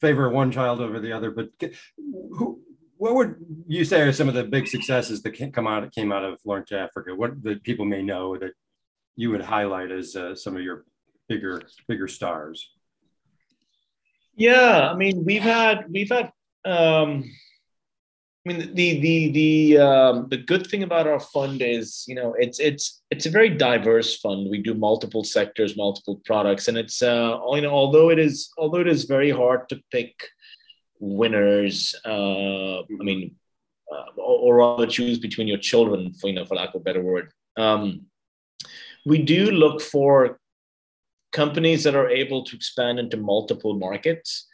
favor 0.02 0.30
one 0.30 0.52
child 0.52 0.82
over 0.82 1.00
the 1.00 1.14
other, 1.14 1.32
but 1.32 1.50
who? 1.98 2.60
What 2.98 3.16
would 3.16 3.36
you 3.68 3.84
say 3.84 4.02
are 4.02 4.14
some 4.14 4.30
of 4.30 4.34
the 4.34 4.46
big 4.46 4.68
successes 4.68 5.24
that 5.24 5.54
come 5.54 5.68
out 5.68 5.92
came 5.92 6.12
out 6.12 6.24
of 6.24 6.40
Launch 6.46 6.72
Africa? 6.72 7.14
What 7.14 7.44
that 7.44 7.64
people 7.64 7.86
may 7.86 8.02
know 8.02 8.38
that 8.38 8.52
you 9.16 9.30
would 9.32 9.42
highlight 9.42 9.92
as 9.92 10.16
uh, 10.16 10.36
some 10.36 10.56
of 10.56 10.62
your 10.62 10.86
bigger 11.28 11.62
bigger 11.88 12.08
stars? 12.08 12.72
Yeah, 14.36 14.90
I 14.90 14.96
mean 14.96 15.26
we've 15.26 15.42
had 15.42 15.86
we've 15.90 16.10
had 16.10 16.32
um, 16.66 17.26
I 18.46 18.50
mean, 18.52 18.76
the 18.76 19.00
the 19.00 19.32
the 19.32 19.78
um, 19.78 20.28
the 20.30 20.38
good 20.38 20.68
thing 20.68 20.84
about 20.84 21.08
our 21.08 21.20
fund 21.20 21.62
is, 21.62 22.04
you 22.08 22.16
know, 22.16 22.36
it's 22.38 22.60
it's 22.60 23.02
it's 23.10 23.26
a 23.26 23.30
very 23.30 23.50
diverse 23.50 24.18
fund. 24.18 24.50
We 24.50 24.62
do 24.62 24.74
multiple 24.74 25.24
sectors, 25.24 25.78
multiple 25.78 26.22
products, 26.26 26.68
and 26.68 26.78
it's 26.78 27.02
uh, 27.02 27.40
you 27.54 27.62
know, 27.62 27.70
although 27.72 28.10
it 28.10 28.20
is 28.20 28.52
although 28.58 28.82
it 28.82 28.88
is 28.88 29.06
very 29.06 29.32
hard 29.32 29.70
to 29.70 29.82
pick 29.92 30.28
winners. 31.00 31.96
Uh, 32.06 32.80
I 32.82 33.04
mean, 33.10 33.36
uh, 33.90 34.04
or, 34.18 34.40
or 34.40 34.56
rather 34.58 34.88
choose 34.88 35.20
between 35.20 35.48
your 35.48 35.58
children, 35.60 36.14
for 36.14 36.28
you 36.28 36.34
know, 36.34 36.46
for 36.46 36.56
lack 36.56 36.76
of 36.76 36.82
a 36.82 36.84
better 36.84 37.02
word. 37.02 37.32
Um, 37.56 38.08
we 39.06 39.22
do 39.22 39.52
look 39.52 39.82
for 39.82 40.40
companies 41.32 41.86
that 41.86 41.96
are 41.96 42.10
able 42.10 42.44
to 42.44 42.56
expand 42.58 43.00
into 43.00 43.16
multiple 43.16 43.74
markets 43.74 44.48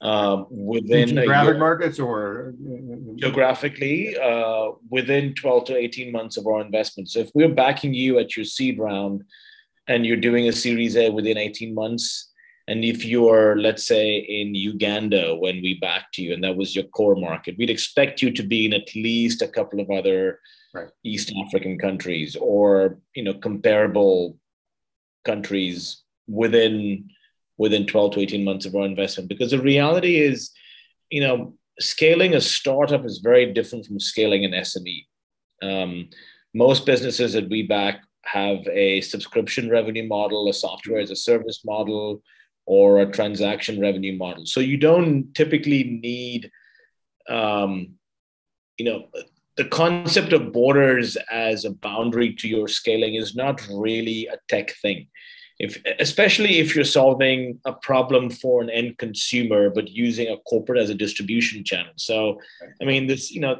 uh, 0.00 0.44
within 0.50 1.08
geographic 1.08 1.58
markets 1.58 1.98
or 1.98 2.54
geographically 3.16 4.16
uh, 4.18 4.70
within 4.90 5.34
12 5.34 5.64
to 5.66 5.76
18 5.76 6.12
months 6.12 6.36
of 6.36 6.46
our 6.46 6.60
investment. 6.60 7.08
So 7.08 7.20
if 7.20 7.30
we're 7.34 7.54
backing 7.54 7.94
you 7.94 8.18
at 8.18 8.36
your 8.36 8.44
seed 8.44 8.78
round 8.78 9.24
and 9.88 10.04
you're 10.04 10.16
doing 10.16 10.48
a 10.48 10.52
series 10.52 10.96
A 10.96 11.10
within 11.10 11.38
18 11.38 11.74
months, 11.74 12.30
and 12.68 12.84
if 12.84 13.04
you're, 13.04 13.56
let's 13.56 13.86
say, 13.86 14.16
in 14.16 14.54
Uganda 14.54 15.36
when 15.36 15.62
we 15.62 15.74
backed 15.74 16.18
you 16.18 16.34
and 16.34 16.42
that 16.42 16.56
was 16.56 16.74
your 16.74 16.84
core 16.86 17.14
market, 17.14 17.54
we'd 17.58 17.70
expect 17.70 18.20
you 18.20 18.32
to 18.32 18.42
be 18.42 18.66
in 18.66 18.72
at 18.74 18.94
least 18.94 19.40
a 19.40 19.48
couple 19.48 19.80
of 19.80 19.88
other 19.90 20.40
right. 20.74 20.88
East 21.04 21.32
African 21.46 21.78
countries 21.78 22.36
or 22.38 22.98
you 23.14 23.22
know 23.22 23.34
comparable 23.34 24.38
countries 25.24 26.02
within 26.26 27.08
within 27.58 27.86
12 27.86 28.12
to 28.12 28.20
18 28.20 28.44
months 28.44 28.66
of 28.66 28.74
our 28.74 28.84
investment. 28.84 29.28
Because 29.28 29.50
the 29.50 29.60
reality 29.60 30.16
is, 30.16 30.50
you 31.10 31.20
know, 31.20 31.54
scaling 31.80 32.34
a 32.34 32.40
startup 32.40 33.04
is 33.04 33.18
very 33.18 33.52
different 33.52 33.86
from 33.86 34.00
scaling 34.00 34.44
an 34.44 34.52
SME. 34.52 35.04
Um, 35.62 36.08
most 36.54 36.86
businesses 36.86 37.32
that 37.34 37.48
we 37.48 37.62
back 37.62 38.00
have 38.24 38.66
a 38.68 39.00
subscription 39.02 39.70
revenue 39.70 40.06
model, 40.06 40.48
a 40.48 40.52
software 40.52 41.00
as 41.00 41.10
a 41.10 41.16
service 41.16 41.62
model, 41.64 42.22
or 42.66 43.00
a 43.00 43.10
transaction 43.10 43.80
revenue 43.80 44.16
model. 44.16 44.44
So 44.46 44.60
you 44.60 44.76
don't 44.76 45.32
typically 45.34 45.84
need, 46.02 46.50
um, 47.28 47.94
you 48.76 48.84
know, 48.84 49.06
the 49.56 49.66
concept 49.66 50.32
of 50.32 50.52
borders 50.52 51.16
as 51.30 51.64
a 51.64 51.70
boundary 51.70 52.34
to 52.34 52.48
your 52.48 52.68
scaling 52.68 53.14
is 53.14 53.34
not 53.34 53.66
really 53.68 54.26
a 54.26 54.36
tech 54.48 54.72
thing 54.82 55.08
if 55.58 55.82
especially 55.98 56.58
if 56.58 56.74
you're 56.74 56.84
solving 56.84 57.58
a 57.64 57.72
problem 57.72 58.28
for 58.30 58.62
an 58.62 58.70
end 58.70 58.98
consumer 58.98 59.70
but 59.70 59.88
using 59.88 60.28
a 60.28 60.36
corporate 60.48 60.78
as 60.78 60.90
a 60.90 60.94
distribution 60.94 61.64
channel. 61.64 61.92
So 61.96 62.40
i 62.80 62.84
mean 62.84 63.06
this 63.06 63.30
you 63.30 63.40
know 63.40 63.56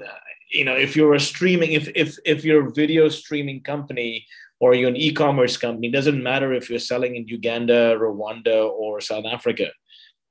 you 0.51 0.65
know 0.65 0.77
if 0.77 0.95
you're 0.97 1.15
a 1.15 1.21
streaming 1.21 1.73
if 1.73 1.89
if 1.95 2.17
if 2.25 2.45
you're 2.45 2.69
a 2.69 2.73
video 2.73 3.09
streaming 3.09 3.63
company 3.63 4.27
or 4.61 4.75
you're 4.75 4.89
an 4.89 4.97
e-commerce 4.97 5.57
company 5.57 5.91
doesn't 5.91 6.23
matter 6.23 6.53
if 6.53 6.71
you're 6.71 6.79
selling 6.79 7.17
in 7.17 7.29
uganda 7.29 7.97
rwanda 7.99 8.69
or 8.71 9.01
south 9.01 9.25
africa. 9.27 9.69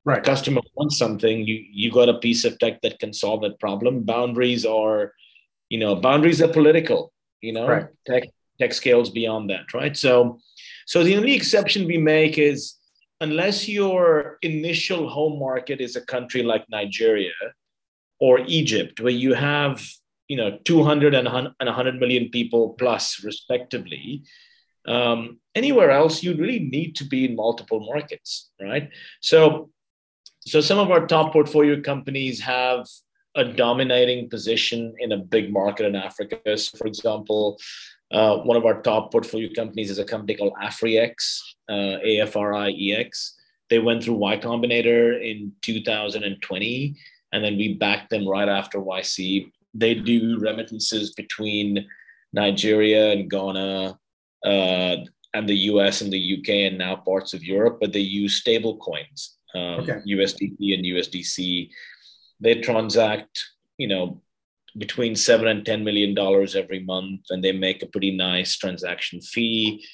Right. 0.04 0.24
customer 0.24 0.62
wants 0.76 1.00
something 1.00 1.48
you 1.48 1.66
you 1.72 1.92
got 1.92 2.10
a 2.10 2.20
piece 2.20 2.46
of 2.46 2.60
tech 2.60 2.82
that 2.84 3.00
can 3.00 3.12
solve 3.12 3.42
that 3.42 3.60
problem. 3.60 4.04
Boundaries 4.04 4.64
are 4.64 5.14
you 5.70 5.80
know 5.80 5.96
boundaries 5.96 6.42
are 6.44 6.48
political 6.48 7.12
you 7.42 7.54
know? 7.54 7.68
Right. 7.68 7.88
tech 8.06 8.24
tech 8.60 8.74
scales 8.74 9.10
beyond 9.10 9.50
that 9.50 9.74
right? 9.74 9.98
So 9.98 10.40
so 10.86 11.04
the 11.04 11.15
only 11.15 11.34
exception 11.34 11.86
we 11.86 11.98
make 11.98 12.38
is 12.38 12.75
unless 13.22 13.68
your 13.68 14.38
initial 14.42 15.10
home 15.10 15.39
market 15.39 15.82
is 15.82 15.96
a 15.96 16.06
country 16.06 16.44
like 16.44 16.65
Nigeria 16.70 17.32
or 18.20 18.39
Egypt, 18.48 19.00
where 19.00 19.12
you 19.12 19.34
have 19.34 19.82
you 20.27 20.38
know 20.38 20.58
200 20.65 21.13
and 21.13 21.27
100 21.27 22.00
million 22.00 22.30
people 22.30 22.75
plus 22.80 23.24
respectively 23.24 24.24
um, 24.88 25.39
anywhere 25.56 25.92
else 25.92 26.24
you 26.24 26.36
really 26.36 26.60
need 26.60 26.96
to 26.96 27.06
be 27.06 27.25
in 27.25 27.36
multiple 27.36 27.86
markets 27.86 28.50
right? 28.62 28.89
So 29.22 29.70
so 30.48 30.62
some 30.62 30.77
of 30.77 30.92
our 30.92 31.08
top 31.08 31.34
portfolio 31.34 31.82
companies 31.82 32.39
have 32.42 32.88
a 33.36 33.44
dominating 33.44 34.30
position 34.30 34.94
in 35.00 35.12
a 35.12 35.18
big 35.18 35.51
market 35.51 35.86
in 35.86 35.96
africa. 35.96 36.58
So 36.58 36.77
for 36.77 36.88
example 36.88 37.60
uh, 38.12 38.38
one 38.38 38.58
of 38.58 38.66
our 38.66 38.82
top 38.82 39.12
portfolio 39.12 39.50
companies 39.56 39.90
is 39.90 40.00
a 40.00 40.06
company 40.06 40.36
called 40.36 40.54
AfriEx, 40.62 41.40
uh, 41.70 41.98
AFRIEX. 42.06 43.32
They 43.70 43.80
went 43.80 44.04
through 44.04 44.16
Y 44.16 44.38
Combinator 44.38 45.20
in 45.22 45.52
2020, 45.62 46.96
and 47.34 47.44
then 47.44 47.58
we 47.58 47.74
backed 47.74 48.12
them 48.12 48.28
right 48.28 48.48
after 48.48 48.80
YC. 48.80 49.52
They 49.74 49.96
do 49.96 50.38
remittances 50.40 51.14
between 51.14 51.88
Nigeria 52.32 53.12
and 53.12 53.30
Ghana, 53.30 53.98
uh, 54.46 54.96
and 55.36 55.50
the 55.50 55.58
US 55.72 56.02
and 56.02 56.12
the 56.12 56.38
UK, 56.38 56.50
and 56.70 56.78
now 56.78 56.96
parts 56.96 57.34
of 57.34 57.44
Europe, 57.44 57.80
but 57.82 57.92
they 57.92 58.00
use 58.00 58.36
stable 58.36 58.78
coins, 58.78 59.38
um, 59.54 59.82
okay. 59.82 60.00
USDT 60.08 60.74
and 60.74 60.86
USDC. 60.86 61.70
They 62.40 62.62
transact, 62.62 63.44
you 63.78 63.88
know, 63.88 64.22
between 64.77 65.15
seven 65.15 65.48
and 65.48 65.65
ten 65.65 65.84
million 65.84 66.13
dollars 66.13 66.55
every 66.55 66.79
month, 66.79 67.22
and 67.29 67.44
they 67.44 67.51
make 67.51 67.82
a 67.82 67.88
pretty 67.88 68.15
nice 68.15 68.58
transaction 68.58 69.22
fee. 69.22 69.86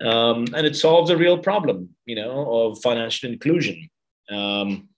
Um, 0.00 0.46
and 0.54 0.66
it 0.66 0.76
solves 0.76 1.10
a 1.10 1.16
real 1.16 1.38
problem, 1.38 1.90
you 2.06 2.14
know, 2.14 2.66
of 2.66 2.80
financial 2.82 3.30
inclusion. 3.30 3.90
Um, 4.30 4.88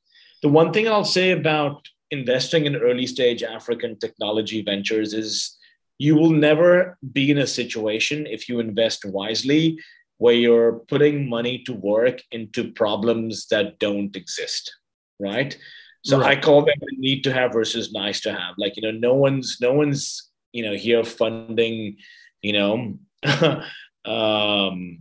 the 0.43 0.49
one 0.49 0.73
thing 0.73 0.89
I'll 0.89 1.05
say 1.05 1.31
about 1.31 1.89
investing 2.11 2.67
in 2.67 2.77
early 2.77 3.07
stage 3.07 3.43
African 3.43 3.99
technology 3.99 4.63
ventures 4.63 5.15
is 5.15 5.57
you 5.99 6.17
will 6.17 6.31
never 6.31 6.99
be 7.13 7.31
in 7.31 7.39
a 7.39 7.47
situation 7.47 8.27
if 8.27 8.49
you 8.49 8.59
invest 8.59 9.05
wisely 9.05 9.79
where 10.19 10.35
you're 10.35 10.81
putting 10.89 11.29
money 11.29 11.63
to 11.65 11.73
work 11.73 12.23
into 12.31 12.73
problems 12.73 13.47
that 13.47 13.79
don't 13.79 14.15
exist, 14.17 14.75
right? 15.19 15.57
So 16.03 16.19
right. 16.19 16.39
I 16.39 16.41
call 16.41 16.63
them 16.65 16.77
the 16.81 16.97
need 16.97 17.25
to 17.25 17.33
have 17.33 17.53
versus 17.53 17.93
nice 17.93 18.21
to 18.23 18.33
have. 18.33 18.55
Like, 18.57 18.77
you 18.77 18.83
know, 18.83 18.91
no 18.91 19.15
one's 19.15 19.59
no 19.61 19.73
one's, 19.73 20.31
you 20.53 20.65
know, 20.65 20.75
here 20.75 21.05
funding, 21.05 21.97
you 22.43 22.53
know, 22.53 22.99
um, 24.05 25.01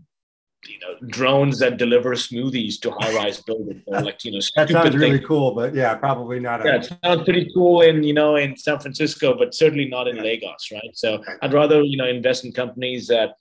you 0.68 0.78
know, 0.80 1.08
drones 1.08 1.60
that 1.60 1.78
deliver 1.78 2.12
smoothies 2.12 2.80
to 2.82 2.92
high-rise 2.92 3.42
buildings. 3.42 3.82
Or 3.88 4.02
like, 4.02 4.24
you 4.26 4.32
know, 4.32 4.40
that 4.58 4.70
sounds 4.70 4.96
really 4.96 5.18
things. 5.18 5.28
cool, 5.28 5.56
but 5.56 5.74
yeah, 5.74 5.96
probably 5.96 6.40
not. 6.40 6.66
Yeah, 6.66 6.76
it 6.76 6.94
sounds 7.04 7.24
pretty 7.24 7.50
cool 7.54 7.82
in 7.82 8.04
you 8.04 8.14
know 8.14 8.36
in 8.36 8.58
San 8.58 8.80
Francisco, 8.80 9.38
but 9.38 9.54
certainly 9.54 9.86
not 9.86 10.08
in 10.08 10.18
yeah. 10.18 10.24
Lagos, 10.24 10.70
right? 10.72 10.92
So 10.94 11.24
I'd 11.42 11.54
rather 11.54 11.82
you 11.82 11.96
know 11.96 12.08
invest 12.08 12.44
in 12.44 12.52
companies 12.52 13.08
that 13.08 13.36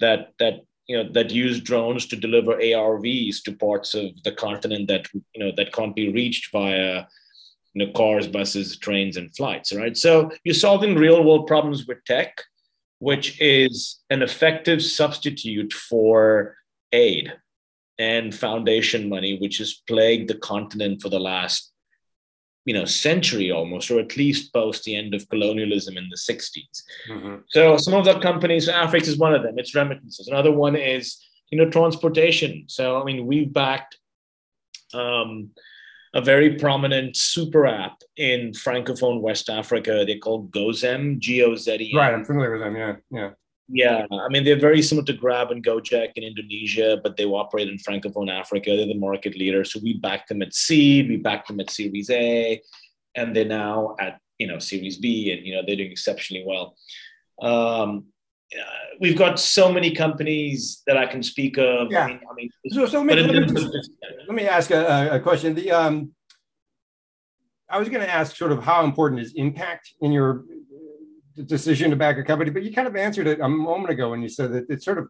that 0.00 0.32
that 0.40 0.62
you 0.86 0.96
know 0.96 1.10
that 1.12 1.30
use 1.30 1.60
drones 1.60 2.06
to 2.06 2.16
deliver 2.16 2.56
ARVs 2.56 3.42
to 3.42 3.52
parts 3.52 3.94
of 3.94 4.22
the 4.22 4.32
continent 4.32 4.88
that 4.88 5.06
you 5.12 5.44
know 5.44 5.52
that 5.56 5.72
can't 5.72 5.96
be 5.96 6.12
reached 6.12 6.52
via 6.52 7.06
you 7.74 7.86
know 7.86 7.92
cars, 7.92 8.26
buses, 8.26 8.76
trains, 8.78 9.16
and 9.16 9.34
flights. 9.36 9.72
Right. 9.72 9.96
So 9.96 10.30
you're 10.44 10.54
solving 10.54 10.94
real 10.94 11.22
world 11.24 11.46
problems 11.46 11.86
with 11.86 12.04
tech, 12.04 12.42
which 12.98 13.40
is 13.40 14.00
an 14.10 14.22
effective 14.22 14.82
substitute 14.82 15.72
for 15.72 16.56
aid 16.92 17.32
and 17.98 18.34
foundation 18.34 19.08
money, 19.08 19.38
which 19.38 19.58
has 19.58 19.82
plagued 19.88 20.28
the 20.28 20.38
continent 20.38 21.02
for 21.02 21.08
the 21.08 21.20
last 21.20 21.72
you 22.66 22.74
know 22.74 22.84
century 22.84 23.50
almost 23.50 23.90
or 23.90 23.98
at 24.00 24.16
least 24.16 24.52
post 24.52 24.84
the 24.84 24.94
end 24.94 25.14
of 25.14 25.26
colonialism 25.30 25.96
in 25.96 26.06
the 26.10 26.16
60s 26.16 26.82
mm-hmm. 27.08 27.36
so 27.48 27.76
some 27.78 27.94
of 27.94 28.04
the 28.04 28.18
companies 28.18 28.68
Afriex 28.68 29.06
is 29.06 29.16
one 29.16 29.34
of 29.34 29.42
them 29.42 29.58
it's 29.58 29.74
remittances. 29.74 30.28
Another 30.28 30.52
one 30.52 30.76
is 30.76 31.24
you 31.50 31.56
know 31.58 31.70
transportation. 31.70 32.64
So 32.66 33.00
i 33.00 33.04
mean 33.04 33.26
we 33.26 33.46
backed 33.46 33.96
um, 34.92 35.50
a 36.14 36.20
very 36.20 36.56
prominent 36.56 37.16
super 37.16 37.66
app 37.66 37.96
in 38.16 38.52
francophone 38.52 39.20
west 39.20 39.48
africa. 39.48 40.04
They 40.06 40.18
call 40.18 40.48
gozem 40.48 41.18
g-o-z-e 41.18 41.96
right 41.96 42.14
i'm 42.14 42.24
familiar 42.24 42.52
with 42.52 42.62
them 42.62 42.76
yeah 42.76 42.96
yeah 43.10 43.30
yeah, 43.68 44.06
I 44.12 44.28
mean 44.28 44.44
they're 44.44 44.58
very 44.58 44.82
similar 44.82 45.04
to 45.06 45.12
Grab 45.12 45.50
and 45.50 45.64
Gojek 45.64 46.12
in 46.16 46.22
Indonesia, 46.22 47.00
but 47.02 47.16
they 47.16 47.24
operate 47.24 47.68
in 47.68 47.78
Francophone 47.78 48.30
Africa. 48.30 48.76
They're 48.76 48.86
the 48.86 48.94
market 48.94 49.36
leader, 49.36 49.64
so 49.64 49.80
we 49.82 49.94
backed 49.98 50.28
them 50.28 50.42
at 50.42 50.54
seed, 50.54 51.08
we 51.08 51.16
backed 51.16 51.48
them 51.48 51.60
at 51.60 51.70
Series 51.70 52.08
A, 52.10 52.60
and 53.16 53.34
they're 53.34 53.44
now 53.44 53.96
at 53.98 54.20
you 54.38 54.46
know 54.46 54.58
Series 54.58 54.98
B, 54.98 55.32
and 55.32 55.44
you 55.44 55.54
know 55.54 55.62
they're 55.66 55.76
doing 55.76 55.90
exceptionally 55.90 56.44
well. 56.46 56.76
Um, 57.42 58.06
uh, 58.54 58.96
we've 59.00 59.18
got 59.18 59.40
so 59.40 59.72
many 59.72 59.92
companies 59.92 60.82
that 60.86 60.96
I 60.96 61.06
can 61.06 61.22
speak 61.22 61.58
of. 61.58 61.90
Yeah. 61.90 62.04
I 62.04 62.06
mean, 62.06 62.20
I 62.30 62.34
mean 62.34 62.50
so, 62.68 62.86
so 62.86 63.02
let, 63.02 63.16
me, 63.16 63.22
let, 63.22 63.48
me 63.48 63.70
just, 63.72 63.90
let 64.28 64.34
me 64.34 64.46
ask 64.46 64.70
a, 64.70 65.16
a 65.16 65.20
question. 65.20 65.54
The 65.54 65.72
um, 65.72 66.12
I 67.68 67.78
was 67.78 67.88
going 67.88 68.00
to 68.00 68.10
ask 68.10 68.36
sort 68.36 68.52
of 68.52 68.62
how 68.62 68.84
important 68.84 69.20
is 69.20 69.32
impact 69.34 69.94
in 70.00 70.12
your 70.12 70.44
decision 71.44 71.90
to 71.90 71.96
back 71.96 72.18
a 72.18 72.24
company, 72.24 72.50
but 72.50 72.62
you 72.62 72.72
kind 72.72 72.88
of 72.88 72.96
answered 72.96 73.26
it 73.26 73.40
a 73.40 73.48
moment 73.48 73.90
ago 73.90 74.10
when 74.10 74.22
you 74.22 74.28
said 74.28 74.52
that 74.52 74.66
it's 74.68 74.84
sort 74.84 74.98
of 74.98 75.08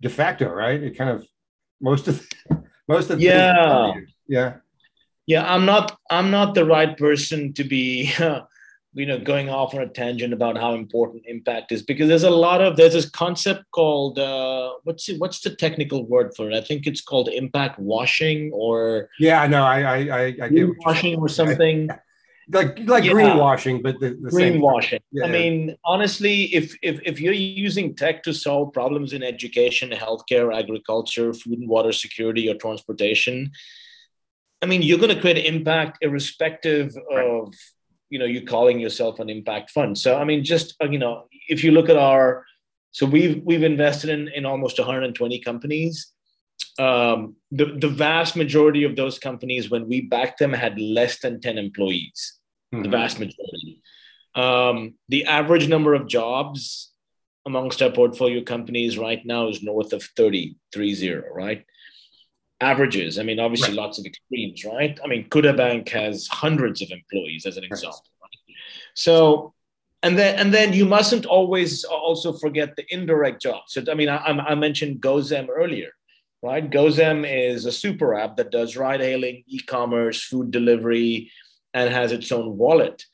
de 0.00 0.08
facto, 0.08 0.48
right? 0.50 0.82
It 0.82 0.96
kind 0.96 1.10
of 1.10 1.26
most 1.80 2.08
of 2.08 2.26
most 2.88 3.10
of 3.10 3.20
yeah 3.20 3.92
yeah 4.26 4.54
yeah. 5.26 5.52
I'm 5.52 5.64
not 5.64 5.98
I'm 6.10 6.30
not 6.30 6.54
the 6.54 6.64
right 6.64 6.96
person 6.96 7.52
to 7.54 7.64
be. 7.64 8.12
you 8.94 9.06
know 9.06 9.18
going 9.18 9.48
off 9.48 9.74
on 9.74 9.80
a 9.82 9.86
tangent 9.86 10.32
about 10.32 10.56
how 10.56 10.74
important 10.74 11.22
impact 11.26 11.70
is 11.72 11.82
because 11.82 12.08
there's 12.08 12.24
a 12.24 12.30
lot 12.30 12.60
of 12.60 12.76
there's 12.76 12.94
this 12.94 13.08
concept 13.08 13.62
called 13.70 14.18
uh, 14.18 14.72
what's 14.84 15.08
it, 15.08 15.20
what's 15.20 15.40
the 15.40 15.54
technical 15.54 16.06
word 16.06 16.34
for 16.34 16.50
it 16.50 16.54
i 16.54 16.60
think 16.60 16.86
it's 16.86 17.02
called 17.02 17.28
impact 17.28 17.78
washing 17.78 18.50
or 18.52 19.08
yeah 19.18 19.46
no 19.46 19.62
i 19.62 19.80
i 19.82 19.96
i, 19.96 20.24
I 20.42 20.48
get 20.48 20.68
washing 20.84 21.16
or 21.16 21.28
something 21.28 21.88
like 22.50 22.78
like 22.86 23.04
yeah. 23.04 23.12
greenwashing, 23.12 23.82
but 23.82 24.00
the, 24.00 24.10
the 24.20 24.30
greenwashing. 24.30 25.00
Yeah, 25.12 25.26
I 25.26 25.28
mean, 25.28 25.76
honestly, 25.84 26.44
if, 26.54 26.74
if 26.82 27.00
if 27.04 27.20
you're 27.20 27.34
using 27.34 27.94
tech 27.94 28.22
to 28.22 28.32
solve 28.32 28.72
problems 28.72 29.12
in 29.12 29.22
education, 29.22 29.90
healthcare, 29.90 30.56
agriculture, 30.56 31.34
food 31.34 31.58
and 31.58 31.68
water 31.68 31.92
security, 31.92 32.48
or 32.48 32.54
transportation, 32.54 33.50
I 34.62 34.66
mean, 34.66 34.82
you're 34.82 34.98
going 34.98 35.14
to 35.14 35.20
create 35.20 35.44
impact 35.44 35.98
irrespective 36.00 36.96
right. 37.10 37.26
of 37.26 37.52
you 38.08 38.18
know 38.18 38.24
you 38.24 38.42
calling 38.46 38.80
yourself 38.80 39.20
an 39.20 39.28
impact 39.28 39.70
fund. 39.70 39.98
So 39.98 40.16
I 40.16 40.24
mean, 40.24 40.42
just 40.42 40.74
uh, 40.82 40.88
you 40.88 40.98
know, 40.98 41.24
if 41.48 41.62
you 41.62 41.72
look 41.72 41.90
at 41.90 41.96
our, 41.96 42.46
so 42.92 43.04
we've 43.04 43.42
we've 43.44 43.62
invested 43.62 44.08
in 44.08 44.28
in 44.28 44.46
almost 44.46 44.78
120 44.78 45.38
companies. 45.40 46.12
Um, 46.80 47.34
the, 47.50 47.76
the 47.76 47.88
vast 47.88 48.36
majority 48.36 48.84
of 48.84 48.94
those 48.94 49.18
companies, 49.18 49.68
when 49.68 49.88
we 49.88 50.00
backed 50.00 50.38
them, 50.38 50.52
had 50.52 50.78
less 50.78 51.18
than 51.18 51.40
10 51.40 51.58
employees 51.58 52.37
mm-hmm. 52.72 52.82
the 52.82 52.88
vast 52.88 53.18
majority. 53.18 53.82
Um, 54.34 54.94
the 55.08 55.24
average 55.24 55.68
number 55.68 55.94
of 55.94 56.06
jobs 56.06 56.92
amongst 57.46 57.82
our 57.82 57.90
portfolio 57.90 58.42
companies 58.42 58.98
right 58.98 59.24
now 59.24 59.48
is 59.48 59.62
north 59.62 59.92
of 59.92 60.02
30, 60.16 60.56
30, 60.72 61.20
right? 61.32 61.64
Averages. 62.60 63.18
I 63.18 63.22
mean, 63.22 63.40
obviously 63.40 63.70
right. 63.70 63.82
lots 63.82 63.98
of 63.98 64.04
extremes, 64.04 64.64
right? 64.64 64.98
I 65.02 65.06
mean, 65.06 65.28
Kuda 65.28 65.56
Bank 65.56 65.88
has 65.90 66.26
hundreds 66.28 66.82
of 66.82 66.90
employees 66.90 67.46
as 67.46 67.56
an 67.56 67.64
example. 67.64 68.02
Right? 68.20 68.56
So, 68.94 69.54
and 70.02 70.18
then 70.18 70.38
and 70.38 70.54
then 70.54 70.72
you 70.72 70.84
mustn't 70.84 71.26
always 71.26 71.84
also 71.84 72.32
forget 72.32 72.76
the 72.76 72.84
indirect 72.90 73.42
jobs. 73.42 73.72
So, 73.72 73.82
I 73.90 73.94
mean, 73.94 74.08
I, 74.08 74.18
I 74.18 74.54
mentioned 74.54 75.00
Gozem 75.00 75.48
earlier 75.48 75.90
right? 76.42 76.70
Gozem 76.70 77.26
is 77.28 77.66
a 77.66 77.72
super 77.72 78.14
app 78.14 78.36
that 78.36 78.50
does 78.50 78.76
ride 78.76 79.00
hailing, 79.00 79.44
e 79.46 79.60
commerce, 79.60 80.22
food 80.22 80.50
delivery, 80.50 81.30
and 81.74 81.92
has 81.92 82.12
its 82.12 82.30
own 82.32 82.56
wallet. 82.56 83.04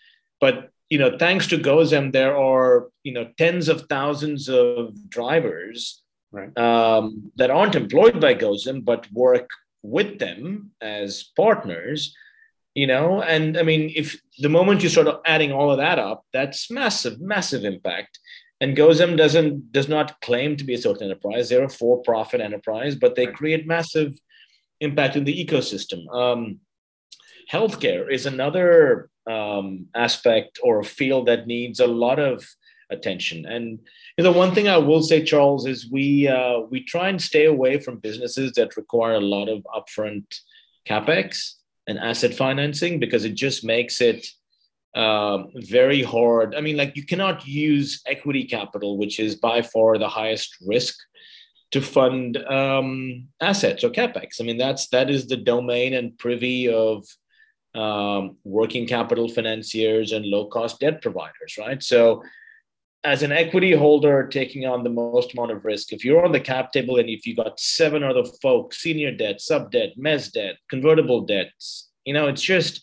But 0.41 0.71
you 0.91 0.99
know, 0.99 1.17
thanks 1.19 1.47
to 1.49 1.59
Gozem, 1.59 2.13
there 2.13 2.37
are 2.37 2.89
you 3.03 3.13
know 3.13 3.31
tens 3.39 3.69
of 3.69 3.87
thousands 3.89 4.49
of 4.49 5.09
drivers 5.09 6.03
right. 6.33 6.57
um, 6.59 7.33
that 7.37 7.51
aren't 7.51 7.75
employed 7.75 8.21
by 8.21 8.35
Gozem 8.35 8.85
but 8.85 9.11
work 9.13 9.49
with 9.83 10.19
them 10.19 10.73
as 10.81 11.25
partners. 11.37 12.15
You 12.75 12.89
know, 12.89 13.23
and 13.23 13.57
I 13.57 13.63
mean, 13.63 13.93
if 13.95 14.21
the 14.39 14.49
moment 14.49 14.83
you 14.83 14.89
start 14.89 15.21
adding 15.25 15.53
all 15.53 15.71
of 15.71 15.79
that 15.79 16.01
up, 16.01 16.25
that's 16.33 16.73
massive, 16.73 17.21
massive 17.21 17.65
impact. 17.65 18.19
And 18.61 18.77
Gozem 18.77 19.17
doesn't 19.17 19.73
does 19.73 19.89
not 19.89 20.21
claim 20.21 20.57
to 20.57 20.65
be 20.65 20.75
a 20.75 20.79
social 20.79 21.05
enterprise. 21.05 21.49
They're 21.49 21.65
a 21.65 21.69
for-profit 21.69 22.41
enterprise, 22.41 22.97
but 22.97 23.15
they 23.15 23.27
right. 23.27 23.37
create 23.37 23.67
massive 23.67 24.19
impact 24.81 25.17
in 25.17 25.25
the 25.25 25.45
ecosystem. 25.45 26.13
Um, 26.13 26.61
healthcare 27.51 28.11
is 28.11 28.27
another 28.27 29.11
um, 29.31 29.87
aspect 29.95 30.59
or 30.63 30.83
field 30.83 31.27
that 31.27 31.47
needs 31.47 31.81
a 31.81 31.87
lot 31.87 32.19
of 32.19 32.47
attention. 32.91 33.47
And 33.47 33.81
you 34.17 34.25
know, 34.25 34.33
one 34.33 34.55
thing 34.55 34.69
I 34.69 34.77
will 34.77 35.03
say, 35.03 35.25
Charles, 35.25 35.67
is 35.67 35.91
we 35.91 36.29
uh, 36.29 36.61
we 36.71 36.85
try 36.85 37.09
and 37.09 37.21
stay 37.21 37.47
away 37.47 37.81
from 37.81 37.99
businesses 37.99 38.53
that 38.53 38.77
require 38.77 39.15
a 39.15 39.21
lot 39.21 39.49
of 39.49 39.67
upfront 39.75 40.25
capex 40.89 41.55
and 41.87 41.99
asset 41.99 42.35
financing 42.35 43.01
because 43.01 43.25
it 43.25 43.35
just 43.35 43.65
makes 43.65 44.01
it 44.01 44.27
um, 44.95 45.49
very 45.57 46.03
hard. 46.03 46.55
I 46.55 46.61
mean, 46.61 46.77
like 46.77 46.97
you 46.97 47.05
cannot 47.05 47.47
use 47.47 48.03
equity 48.07 48.45
capital, 48.45 48.97
which 48.97 49.19
is 49.19 49.35
by 49.35 49.63
far 49.63 49.99
the 49.99 50.09
highest 50.09 50.57
risk, 50.65 50.97
to 51.73 51.81
fund 51.81 52.37
um, 52.37 53.27
assets 53.41 53.83
or 53.83 53.91
capex. 53.91 54.41
I 54.41 54.45
mean, 54.45 54.59
that's 54.59 54.87
that 54.89 55.11
is 55.11 55.27
the 55.27 55.37
domain 55.37 55.95
and 55.95 56.17
privy 56.17 56.69
of 56.69 57.05
um, 57.75 58.37
working 58.45 58.87
capital 58.87 59.29
financiers 59.29 60.13
and 60.13 60.25
low 60.25 60.47
cost 60.47 60.81
debt 60.81 61.03
providers, 61.03 61.57
right? 61.59 61.83
So, 61.83 62.23
as 63.05 63.23
an 63.23 63.33
equity 63.33 63.73
holder 63.73 64.27
taking 64.27 64.65
on 64.65 64.83
the 64.83 64.89
most 64.89 65.35
amount 65.35 65.51
of 65.51 65.65
risk, 65.65 65.93
if 65.93 66.05
you're 66.05 66.25
on 66.25 66.33
the 66.33 66.41
cap 66.41 66.73
table 66.73 66.97
and 66.97 67.09
if 67.09 67.27
you 67.27 67.37
got 67.37 67.61
seven 67.61 68.03
other 68.03 68.25
folks, 68.41 68.79
senior 68.79 69.13
debt, 69.13 69.43
sub 69.43 69.71
debt, 69.71 69.91
mezz 69.99 70.33
debt, 70.33 70.57
convertible 70.71 71.21
debts, 71.21 71.91
you 72.07 72.15
know, 72.15 72.29
it's 72.29 72.41
just, 72.41 72.83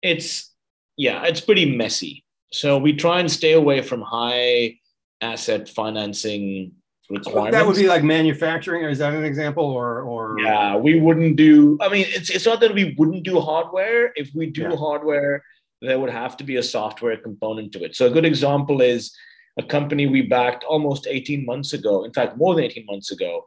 it's, 0.00 0.54
yeah, 0.96 1.24
it's 1.24 1.40
pretty 1.40 1.76
messy. 1.76 2.24
So 2.52 2.78
we 2.78 2.92
try 2.92 3.18
and 3.18 3.30
stay 3.30 3.52
away 3.52 3.82
from 3.82 4.00
high 4.00 4.76
asset 5.20 5.68
financing. 5.68 6.72
That 7.10 7.66
would 7.66 7.76
be 7.76 7.86
like 7.86 8.04
manufacturing. 8.04 8.84
or 8.84 8.90
Is 8.90 8.98
that 8.98 9.14
an 9.14 9.24
example, 9.24 9.64
or 9.64 10.02
or? 10.02 10.38
Yeah, 10.40 10.76
we 10.76 11.00
wouldn't 11.00 11.36
do. 11.36 11.78
I 11.80 11.88
mean, 11.88 12.06
it's 12.08 12.28
it's 12.28 12.44
not 12.44 12.60
that 12.60 12.74
we 12.74 12.94
wouldn't 12.98 13.24
do 13.24 13.40
hardware. 13.40 14.12
If 14.14 14.30
we 14.34 14.46
do 14.46 14.62
yeah. 14.62 14.76
hardware, 14.76 15.42
there 15.80 15.98
would 15.98 16.10
have 16.10 16.36
to 16.38 16.44
be 16.44 16.56
a 16.56 16.62
software 16.62 17.16
component 17.16 17.72
to 17.72 17.84
it. 17.84 17.96
So 17.96 18.06
a 18.06 18.10
good 18.10 18.26
example 18.26 18.82
is 18.82 19.16
a 19.58 19.62
company 19.62 20.06
we 20.06 20.22
backed 20.22 20.64
almost 20.64 21.06
18 21.06 21.46
months 21.46 21.72
ago. 21.72 22.04
In 22.04 22.12
fact, 22.12 22.36
more 22.36 22.54
than 22.54 22.64
18 22.64 22.86
months 22.86 23.10
ago, 23.10 23.46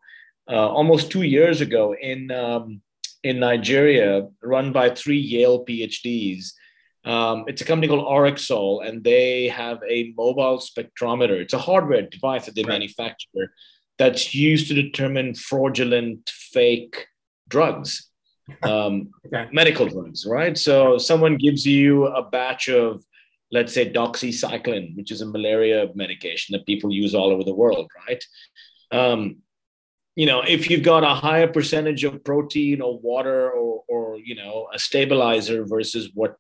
uh, 0.50 0.68
almost 0.70 1.12
two 1.12 1.22
years 1.22 1.62
ago 1.62 1.96
in 2.02 2.32
um, 2.32 2.82
in 3.24 3.40
Nigeria, 3.40 4.28
run 4.42 4.72
by 4.72 4.90
three 4.90 5.20
Yale 5.20 5.64
PhDs. 5.66 6.54
Um, 7.04 7.46
it's 7.48 7.62
a 7.62 7.66
company 7.66 7.88
called 7.88 8.06
RxAll, 8.06 8.88
and 8.88 9.04
they 9.04 9.48
have 9.48 9.80
a 9.88 10.14
mobile 10.16 10.60
spectrometer. 10.60 11.42
It's 11.42 11.54
a 11.54 11.60
hardware 11.60 12.04
device 12.04 12.46
that 12.46 12.56
they 12.56 12.64
right. 12.64 12.74
manufacture 12.74 13.54
that's 13.98 14.34
used 14.36 14.68
to 14.68 14.74
determine 14.74 15.36
fraudulent, 15.36 16.30
fake 16.30 17.08
drugs, 17.48 18.10
um, 18.64 19.10
okay. 19.26 19.48
medical 19.52 19.88
drugs, 19.88 20.26
right? 20.26 20.58
So 20.58 20.98
someone 20.98 21.38
gives 21.38 21.66
you 21.66 22.06
a 22.08 22.24
batch 22.24 22.70
of, 22.70 23.04
let's 23.52 23.74
say, 23.74 23.92
doxycycline, 23.92 24.96
which 24.96 25.12
is 25.12 25.22
a 25.22 25.26
malaria 25.26 25.90
medication 25.96 26.54
that 26.54 26.66
people 26.66 26.92
use 26.92 27.16
all 27.16 27.32
over 27.32 27.44
the 27.44 27.54
world, 27.54 27.90
right? 28.08 28.24
Um, 28.92 29.38
you 30.16 30.26
know, 30.26 30.42
if 30.42 30.70
you've 30.70 30.84
got 30.84 31.04
a 31.04 31.16
higher 31.16 31.48
percentage 31.48 32.04
of 32.04 32.24
protein 32.24 32.82
or 32.82 33.00
water 33.00 33.50
or, 33.52 33.84
or 33.88 34.18
you 34.18 34.36
know, 34.36 34.68
a 34.74 34.78
stabilizer 34.78 35.66
versus 35.66 36.12
what 36.14 36.36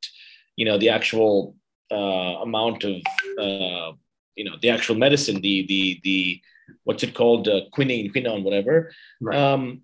you 0.56 0.66
know 0.66 0.78
the 0.78 0.90
actual 0.90 1.56
uh, 1.92 2.42
amount 2.42 2.84
of 2.84 2.96
uh, 3.40 3.92
you 4.36 4.44
know 4.46 4.56
the 4.62 4.70
actual 4.70 4.96
medicine, 4.96 5.42
the 5.42 5.66
the 5.68 6.00
the 6.04 6.42
what's 6.84 7.04
it 7.04 7.14
called, 7.14 7.48
uh, 7.48 7.62
quinine, 7.72 8.12
quinone, 8.14 8.44
whatever. 8.44 8.92
Right. 9.20 9.38
Um, 9.38 9.82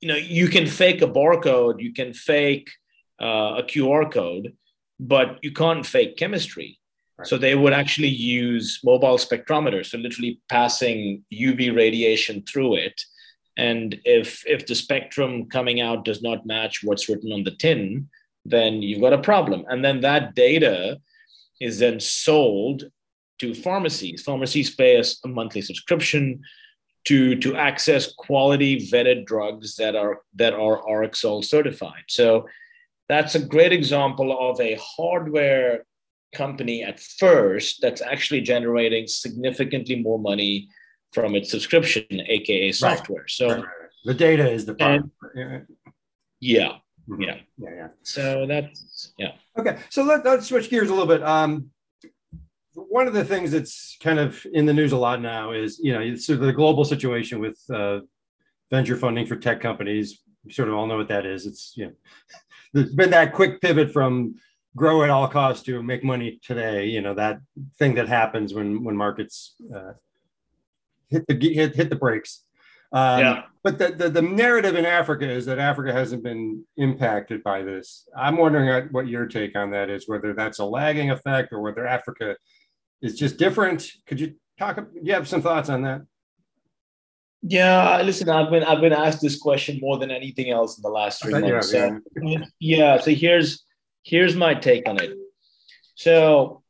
you 0.00 0.08
know, 0.08 0.16
you 0.16 0.48
can 0.48 0.66
fake 0.66 1.02
a 1.02 1.06
barcode, 1.06 1.80
you 1.80 1.92
can 1.92 2.12
fake 2.12 2.70
uh, 3.20 3.54
a 3.58 3.62
QR 3.62 4.10
code, 4.10 4.56
but 4.98 5.38
you 5.42 5.52
can't 5.52 5.86
fake 5.86 6.16
chemistry. 6.16 6.78
Right. 7.18 7.28
So 7.28 7.38
they 7.38 7.54
would 7.54 7.72
actually 7.72 8.08
use 8.08 8.80
mobile 8.82 9.18
spectrometers, 9.18 9.86
so 9.86 9.98
literally 9.98 10.40
passing 10.48 11.24
UV 11.32 11.74
radiation 11.74 12.42
through 12.42 12.76
it. 12.76 13.00
And 13.56 14.00
if 14.04 14.42
if 14.46 14.66
the 14.66 14.74
spectrum 14.74 15.48
coming 15.48 15.80
out 15.80 16.04
does 16.04 16.22
not 16.22 16.46
match 16.46 16.80
what's 16.82 17.08
written 17.08 17.32
on 17.32 17.44
the 17.44 17.54
tin, 17.54 18.08
then 18.44 18.82
you've 18.82 19.00
got 19.00 19.12
a 19.12 19.18
problem. 19.18 19.64
And 19.68 19.84
then 19.84 20.00
that 20.00 20.34
data 20.34 20.98
is 21.60 21.78
then 21.78 22.00
sold 22.00 22.84
to 23.38 23.54
pharmacies. 23.54 24.22
Pharmacies 24.22 24.74
pay 24.74 24.98
us 24.98 25.20
a 25.24 25.28
monthly 25.28 25.62
subscription 25.62 26.42
to 27.04 27.34
to 27.36 27.56
access 27.56 28.12
quality 28.12 28.88
vetted 28.88 29.26
drugs 29.26 29.76
that 29.76 29.96
are 29.96 30.20
that 30.34 30.54
are 30.54 30.82
RxAll 30.82 31.44
certified. 31.44 32.04
So 32.08 32.46
that's 33.08 33.34
a 33.34 33.40
great 33.40 33.72
example 33.72 34.36
of 34.50 34.60
a 34.60 34.78
hardware 34.80 35.84
company 36.34 36.82
at 36.82 36.98
first 37.00 37.80
that's 37.82 38.00
actually 38.00 38.40
generating 38.40 39.06
significantly 39.06 39.96
more 39.96 40.18
money 40.18 40.68
from 41.12 41.34
its 41.34 41.50
subscription, 41.50 42.06
aka 42.10 42.72
software. 42.72 43.22
Right. 43.22 43.30
So 43.30 43.48
right, 43.48 43.64
the 44.04 44.14
data 44.14 44.48
is 44.50 44.64
the 44.64 44.74
problem. 44.74 45.12
yeah. 46.40 46.72
Mm-hmm. 47.08 47.22
Yeah. 47.22 47.36
Yeah. 47.58 47.70
Yeah. 47.74 47.88
So 48.02 48.46
that's 48.46 49.12
yeah. 49.18 49.32
Okay. 49.58 49.78
So 49.90 50.02
let, 50.02 50.26
us 50.26 50.48
switch 50.48 50.70
gears 50.70 50.88
a 50.88 50.92
little 50.92 51.06
bit. 51.06 51.22
Um, 51.22 51.70
one 52.74 53.06
of 53.06 53.12
the 53.12 53.24
things 53.24 53.50
that's 53.50 53.96
kind 54.00 54.18
of 54.18 54.44
in 54.52 54.66
the 54.66 54.72
news 54.72 54.92
a 54.92 54.96
lot 54.96 55.20
now 55.20 55.52
is 55.52 55.78
you 55.82 55.92
know 55.92 56.14
so 56.16 56.36
the 56.36 56.52
global 56.52 56.84
situation 56.84 57.40
with 57.40 57.58
uh, 57.72 58.00
venture 58.70 58.96
funding 58.96 59.26
for 59.26 59.36
tech 59.36 59.60
companies. 59.60 60.22
We 60.44 60.52
sort 60.52 60.68
of 60.68 60.74
all 60.74 60.86
know 60.86 60.96
what 60.96 61.08
that 61.08 61.26
is. 61.26 61.46
It's 61.46 61.74
you 61.76 61.86
know 61.86 61.92
there's 62.72 62.94
been 62.94 63.10
that 63.10 63.32
quick 63.32 63.60
pivot 63.60 63.92
from 63.92 64.36
grow 64.74 65.02
at 65.02 65.10
all 65.10 65.28
costs 65.28 65.64
to 65.64 65.82
make 65.82 66.04
money 66.04 66.40
today. 66.42 66.86
You 66.86 67.02
know 67.02 67.14
that 67.14 67.40
thing 67.78 67.94
that 67.96 68.08
happens 68.08 68.54
when 68.54 68.84
when 68.84 68.96
markets 68.96 69.56
uh, 69.74 69.92
hit 71.08 71.26
the 71.26 71.34
hit, 71.34 71.74
hit 71.74 71.90
the 71.90 71.96
brakes. 71.96 72.44
Um, 72.92 73.20
yeah. 73.20 73.42
But 73.62 73.78
the, 73.78 73.92
the, 73.92 74.08
the 74.10 74.22
narrative 74.22 74.74
in 74.74 74.84
Africa 74.84 75.28
is 75.28 75.46
that 75.46 75.58
Africa 75.58 75.92
hasn't 75.92 76.24
been 76.24 76.64
impacted 76.76 77.42
by 77.44 77.62
this. 77.62 78.08
I'm 78.16 78.36
wondering 78.36 78.88
what 78.90 79.06
your 79.06 79.26
take 79.26 79.56
on 79.56 79.70
that 79.70 79.88
is, 79.88 80.08
whether 80.08 80.34
that's 80.34 80.58
a 80.58 80.64
lagging 80.64 81.10
effect 81.10 81.52
or 81.52 81.60
whether 81.60 81.86
Africa 81.86 82.36
is 83.00 83.16
just 83.16 83.36
different. 83.38 83.88
Could 84.06 84.20
you 84.20 84.34
talk? 84.58 84.76
Do 84.76 84.86
you 85.00 85.14
have 85.14 85.28
some 85.28 85.42
thoughts 85.42 85.68
on 85.68 85.82
that? 85.82 86.02
Yeah, 87.42 88.02
listen, 88.02 88.28
I've 88.28 88.50
been 88.50 88.64
I've 88.64 88.80
been 88.80 88.92
asked 88.92 89.20
this 89.20 89.38
question 89.38 89.78
more 89.80 89.98
than 89.98 90.10
anything 90.10 90.50
else 90.50 90.76
in 90.76 90.82
the 90.82 90.90
last 90.90 91.22
three 91.22 91.32
months. 91.32 91.70
So, 91.70 92.00
yeah. 92.20 92.44
yeah, 92.60 93.00
so 93.00 93.12
here's 93.12 93.64
here's 94.02 94.36
my 94.36 94.54
take 94.54 94.88
on 94.88 95.00
it. 95.00 95.16
So 95.94 96.62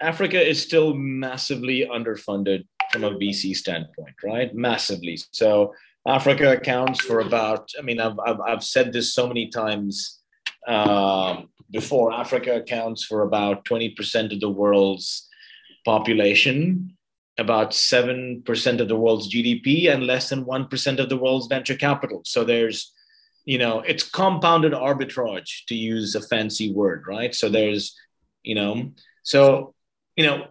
Africa 0.00 0.40
is 0.46 0.62
still 0.62 0.94
massively 0.94 1.88
underfunded 1.90 2.64
from 2.92 3.04
a 3.04 3.10
VC 3.10 3.54
standpoint, 3.54 4.14
right? 4.24 4.54
Massively. 4.54 5.18
So 5.32 5.74
Africa 6.06 6.52
accounts 6.52 7.00
for 7.00 7.20
about, 7.20 7.70
I 7.78 7.82
mean, 7.82 8.00
I've, 8.00 8.18
I've, 8.24 8.40
I've 8.40 8.64
said 8.64 8.92
this 8.92 9.14
so 9.14 9.26
many 9.26 9.48
times 9.48 10.20
um, 10.66 11.48
before, 11.70 12.12
Africa 12.12 12.56
accounts 12.56 13.04
for 13.04 13.22
about 13.22 13.64
20% 13.64 14.32
of 14.32 14.40
the 14.40 14.48
world's 14.48 15.28
population, 15.84 16.96
about 17.38 17.70
7% 17.70 18.80
of 18.80 18.88
the 18.88 18.96
world's 18.96 19.32
GDP, 19.32 19.92
and 19.92 20.06
less 20.06 20.28
than 20.28 20.44
1% 20.44 20.98
of 20.98 21.08
the 21.08 21.16
world's 21.16 21.46
venture 21.46 21.76
capital. 21.76 22.22
So 22.24 22.44
there's, 22.44 22.92
you 23.44 23.58
know, 23.58 23.80
it's 23.80 24.02
compounded 24.02 24.72
arbitrage 24.72 25.66
to 25.68 25.74
use 25.74 26.14
a 26.14 26.20
fancy 26.20 26.72
word, 26.72 27.04
right? 27.06 27.34
So 27.34 27.48
there's, 27.48 27.96
you 28.42 28.54
know, 28.54 28.92
so, 29.22 29.74
you 30.16 30.24
know, 30.24 30.46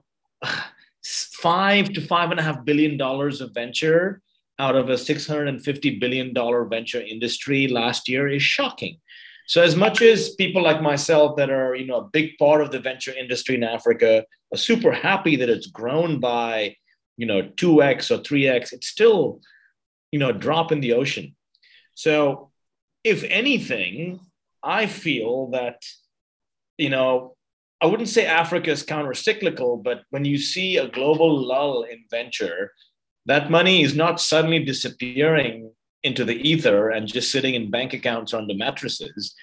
five 1.08 1.94
to 1.94 2.02
five 2.02 2.32
and 2.32 2.40
a 2.40 2.44
half 2.44 2.66
billion 2.66 2.98
dollars 2.98 3.42
of 3.42 3.54
venture 3.54 4.22
out 4.60 4.76
of 4.76 4.90
a 4.90 4.98
650 4.98 6.00
billion 6.00 6.34
dollar 6.34 6.66
venture 6.66 7.02
industry 7.02 7.68
last 7.68 8.10
year 8.10 8.28
is 8.28 8.44
shocking. 8.44 8.98
So 9.48 9.62
as 9.62 9.78
much 9.78 10.02
as 10.02 10.36
people 10.36 10.62
like 10.62 10.82
myself 10.82 11.38
that 11.38 11.50
are, 11.50 11.74
you 11.74 11.86
know, 11.86 12.00
a 12.00 12.10
big 12.12 12.38
part 12.38 12.62
of 12.62 12.72
the 12.72 12.80
venture 12.80 13.14
industry 13.14 13.56
in 13.56 13.64
Africa 13.64 14.26
are 14.52 14.58
super 14.58 14.92
happy 14.92 15.38
that 15.38 15.50
it's 15.50 15.68
grown 15.68 16.20
by, 16.20 16.76
you 17.16 17.26
know, 17.26 17.44
2x 17.44 18.12
or 18.12 18.22
3x, 18.22 18.74
it's 18.74 18.88
still, 18.88 19.40
you 20.12 20.20
know, 20.20 20.30
a 20.30 20.34
drop 20.34 20.74
in 20.74 20.82
the 20.82 20.94
ocean. 20.94 21.36
So 21.94 22.52
if 23.06 23.24
anything, 23.24 24.20
I 24.62 24.86
feel 24.86 25.52
that, 25.52 25.82
you 26.78 26.90
know, 26.90 27.37
I 27.82 27.86
wouldn't 27.86 28.10
say 28.10 28.26
Africa 28.26 28.72
is 28.72 28.84
counter-cyclical, 28.84 29.78
but 29.78 30.02
when 30.10 30.26
you 30.26 30.38
see 30.38 30.78
a 30.78 30.88
global 30.88 31.40
lull 31.40 31.84
in 31.84 32.04
venture, 32.10 32.72
that 33.28 33.52
money 33.52 33.84
is 33.84 33.96
not 33.96 34.20
suddenly 34.20 34.64
disappearing 34.64 35.72
into 36.04 36.26
the 36.26 36.36
ether 36.36 36.90
and 36.90 37.08
just 37.08 37.32
sitting 37.32 37.54
in 37.54 37.70
bank 37.70 37.94
accounts 37.94 38.34
under 38.34 38.56
mattresses. 38.56 39.36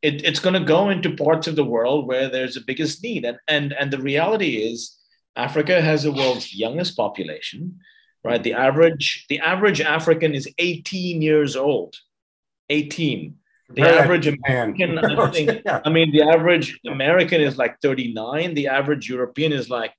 It, 0.00 0.24
it's 0.24 0.40
going 0.40 0.54
to 0.54 0.66
go 0.66 0.88
into 0.88 1.16
parts 1.16 1.46
of 1.46 1.56
the 1.56 1.64
world 1.64 2.06
where 2.06 2.28
there's 2.28 2.54
the 2.54 2.62
biggest 2.66 3.02
need. 3.02 3.24
And, 3.24 3.38
and, 3.48 3.72
and 3.72 3.90
the 3.90 3.98
reality 3.98 4.56
is 4.56 4.98
Africa 5.36 5.80
has 5.80 6.04
the 6.04 6.12
world's 6.12 6.54
youngest 6.54 6.96
population, 6.96 7.78
right? 8.24 8.42
The 8.42 8.54
average, 8.54 9.26
the 9.28 9.40
average 9.40 9.80
African 9.80 10.34
is 10.34 10.48
18 10.58 11.20
years 11.20 11.56
old, 11.56 11.96
18 12.70 13.36
the 13.74 13.82
right. 13.82 13.94
average 13.94 14.26
American, 14.26 14.98
I 14.98 15.30
think, 15.30 15.62
yeah. 15.66 15.80
I 15.84 15.90
mean, 15.90 16.12
the 16.12 16.22
average 16.22 16.78
American 16.86 17.40
is 17.40 17.56
like 17.56 17.80
39. 17.80 18.54
The 18.54 18.68
average 18.68 19.08
European 19.08 19.52
is 19.52 19.70
like 19.70 19.94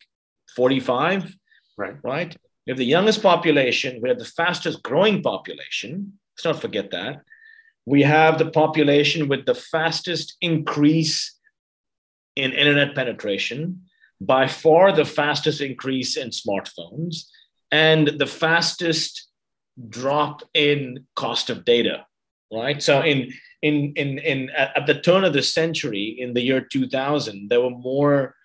45. 0.55 1.35
Right. 1.77 1.95
Right. 2.03 2.35
We 2.65 2.71
have 2.71 2.77
the 2.77 2.85
youngest 2.85 3.21
population. 3.21 3.99
We 4.01 4.09
have 4.09 4.19
the 4.19 4.25
fastest 4.25 4.83
growing 4.83 5.21
population. 5.21 6.19
Let's 6.35 6.45
not 6.45 6.61
forget 6.61 6.91
that. 6.91 7.21
We 7.85 8.03
have 8.03 8.37
the 8.37 8.49
population 8.49 9.27
with 9.27 9.45
the 9.45 9.55
fastest 9.55 10.37
increase 10.39 11.37
in 12.35 12.51
internet 12.51 12.95
penetration, 12.95 13.81
by 14.21 14.47
far 14.47 14.91
the 14.91 15.05
fastest 15.05 15.61
increase 15.61 16.15
in 16.15 16.29
smartphones, 16.29 17.25
and 17.71 18.07
the 18.07 18.25
fastest 18.25 19.27
drop 19.89 20.41
in 20.53 21.05
cost 21.15 21.49
of 21.49 21.65
data. 21.65 22.05
Right. 22.51 22.81
So 22.81 23.01
in 23.01 23.33
in 23.63 23.93
in 23.95 24.19
in 24.19 24.49
at 24.51 24.85
the 24.85 24.99
turn 25.07 25.23
of 25.23 25.33
the 25.33 25.41
century 25.41 26.15
in 26.19 26.33
the 26.33 26.41
year 26.41 26.61
2000 26.61 27.49
there 27.49 27.61
were 27.61 27.77
more 27.93 28.35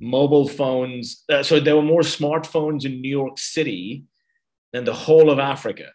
mobile 0.00 0.48
phones 0.48 1.24
uh, 1.32 1.42
so 1.42 1.58
there 1.58 1.76
were 1.76 1.90
more 1.94 2.02
smartphones 2.02 2.84
in 2.84 3.00
new 3.00 3.16
york 3.22 3.38
city 3.38 4.04
than 4.72 4.84
the 4.84 4.98
whole 5.04 5.30
of 5.30 5.38
africa 5.38 5.88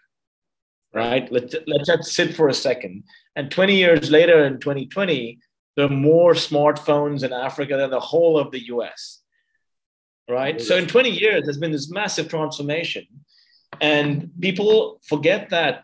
right? 0.93 1.31
Let's 1.31 1.55
let's 1.67 1.87
just 1.87 2.11
sit 2.13 2.35
for 2.35 2.49
a 2.49 2.53
second. 2.53 3.03
And 3.35 3.51
20 3.51 3.75
years 3.75 4.09
later 4.09 4.45
in 4.45 4.59
2020 4.59 5.39
there 5.75 5.85
are 5.85 5.89
more 5.89 6.33
smartphones 6.33 7.23
in 7.23 7.31
africa 7.31 7.77
than 7.77 7.91
the 7.91 7.99
whole 7.99 8.39
of 8.39 8.51
the 8.51 8.59
us 8.59 9.21
right? 10.29 10.61
So 10.61 10.77
in 10.77 10.87
20 10.87 11.09
years 11.09 11.43
there's 11.43 11.57
been 11.57 11.71
this 11.71 11.91
massive 11.91 12.29
transformation. 12.29 13.05
And 13.81 14.31
people 14.39 14.99
forget 15.07 15.49
that 15.49 15.83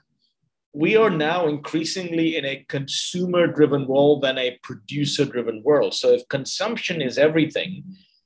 we 0.75 0.97
are 0.97 1.09
now 1.09 1.47
increasingly 1.47 2.35
in 2.35 2.43
a 2.43 2.65
consumer 2.67 3.47
driven 3.47 3.87
world 3.87 4.21
than 4.23 4.37
a 4.37 4.59
producer 4.61 5.23
driven 5.23 5.63
world. 5.63 5.93
So 5.93 6.09
if 6.09 6.27
consumption 6.27 7.01
is 7.01 7.17
everything, 7.17 7.85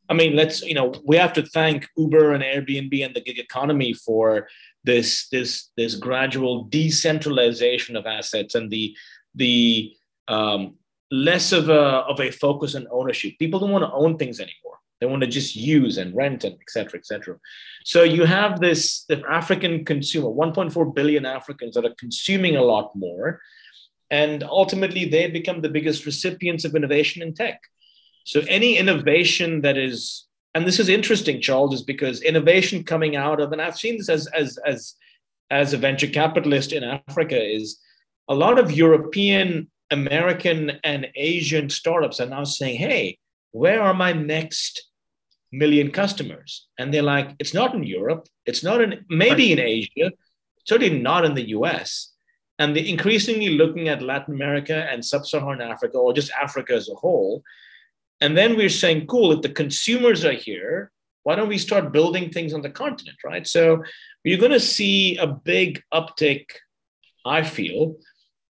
I 0.09 0.15
mean, 0.15 0.35
let's, 0.35 0.63
you 0.63 0.73
know, 0.73 0.91
we 1.05 1.15
have 1.17 1.33
to 1.33 1.45
thank 1.45 1.88
Uber 1.95 2.33
and 2.33 2.43
Airbnb 2.43 3.05
and 3.05 3.15
the 3.15 3.21
gig 3.21 3.38
economy 3.38 3.93
for 3.93 4.47
this, 4.83 5.29
this, 5.29 5.69
this 5.77 5.93
gradual 5.93 6.63
decentralization 6.63 7.95
of 7.95 8.07
assets 8.07 8.55
and 8.55 8.71
the, 8.71 8.95
the 9.35 9.93
um, 10.27 10.73
less 11.12 11.51
of 11.51 11.69
a, 11.69 11.83
of 12.12 12.19
a 12.19 12.31
focus 12.31 12.73
on 12.73 12.88
ownership. 12.91 13.33
People 13.38 13.59
don't 13.59 13.69
want 13.69 13.83
to 13.83 13.91
own 13.91 14.17
things 14.17 14.39
anymore. 14.39 14.78
They 14.99 15.07
want 15.07 15.21
to 15.21 15.27
just 15.27 15.55
use 15.55 15.97
and 15.97 16.15
rent 16.15 16.43
and 16.43 16.55
et 16.55 16.69
cetera, 16.69 16.99
et 16.99 17.05
cetera. 17.05 17.38
So 17.85 18.03
you 18.03 18.25
have 18.25 18.59
this 18.59 19.05
African 19.29 19.85
consumer, 19.85 20.27
1.4 20.27 20.93
billion 20.93 21.25
Africans 21.25 21.75
that 21.75 21.85
are 21.85 21.95
consuming 21.97 22.57
a 22.57 22.63
lot 22.63 22.91
more. 22.95 23.41
And 24.12 24.43
ultimately, 24.43 25.05
they 25.05 25.29
become 25.29 25.62
the 25.62 25.69
biggest 25.69 26.05
recipients 26.05 26.65
of 26.65 26.75
innovation 26.75 27.21
in 27.21 27.33
tech. 27.33 27.62
So 28.25 28.41
any 28.47 28.77
innovation 28.77 29.62
that 29.62 29.77
is, 29.77 30.25
and 30.53 30.65
this 30.65 30.79
is 30.79 30.89
interesting, 30.89 31.41
Charles, 31.41 31.73
is 31.73 31.83
because 31.83 32.21
innovation 32.21 32.83
coming 32.83 33.15
out 33.15 33.39
of, 33.39 33.51
and 33.51 33.62
I've 33.62 33.77
seen 33.77 33.97
this 33.97 34.09
as 34.09 34.27
as 34.27 34.57
as 34.65 34.95
as 35.51 35.73
a 35.73 35.77
venture 35.77 36.07
capitalist 36.07 36.73
in 36.73 36.83
Africa, 36.83 37.41
is 37.41 37.79
a 38.27 38.35
lot 38.35 38.59
of 38.59 38.71
European, 38.71 39.69
American, 39.89 40.73
and 40.83 41.07
Asian 41.15 41.69
startups 41.69 42.19
are 42.19 42.27
now 42.27 42.43
saying, 42.43 42.77
hey, 42.77 43.17
where 43.51 43.81
are 43.81 43.93
my 43.93 44.13
next 44.13 44.88
million 45.51 45.91
customers. 45.91 46.67
And 46.77 46.93
they're 46.93 47.01
like, 47.01 47.35
it's 47.39 47.53
not 47.53 47.73
in 47.73 47.83
Europe, 47.83 48.27
it's 48.45 48.63
not 48.63 48.81
in 48.81 49.05
maybe 49.09 49.51
in 49.51 49.59
Asia, 49.59 50.12
certainly 50.65 50.99
not 50.99 51.25
in 51.25 51.33
the 51.33 51.49
US. 51.49 52.13
And 52.59 52.75
they're 52.75 52.83
increasingly 52.83 53.49
looking 53.49 53.88
at 53.88 54.01
Latin 54.01 54.33
America 54.33 54.88
and 54.91 55.03
sub 55.03 55.25
Saharan 55.25 55.62
Africa, 55.62 55.97
or 55.97 56.13
just 56.13 56.31
Africa 56.31 56.73
as 56.73 56.89
a 56.89 56.95
whole. 56.95 57.41
And 58.21 58.38
then 58.38 58.57
we're 58.57 58.69
saying, 58.69 59.07
cool, 59.07 59.31
if 59.31 59.41
the 59.41 59.49
consumers 59.49 60.25
are 60.25 60.33
here, 60.33 60.91
why 61.23 61.35
don't 61.35 61.47
we 61.47 61.57
start 61.57 61.93
building 61.93 62.31
things 62.31 62.53
on 62.53 62.62
the 62.62 62.69
continent, 62.69 63.17
right? 63.23 63.47
So 63.47 63.83
you're 64.23 64.39
going 64.39 64.51
to 64.51 64.59
see 64.59 65.17
a 65.17 65.27
big 65.27 65.81
uptick, 65.93 66.45
I 67.25 67.43
feel, 67.43 67.95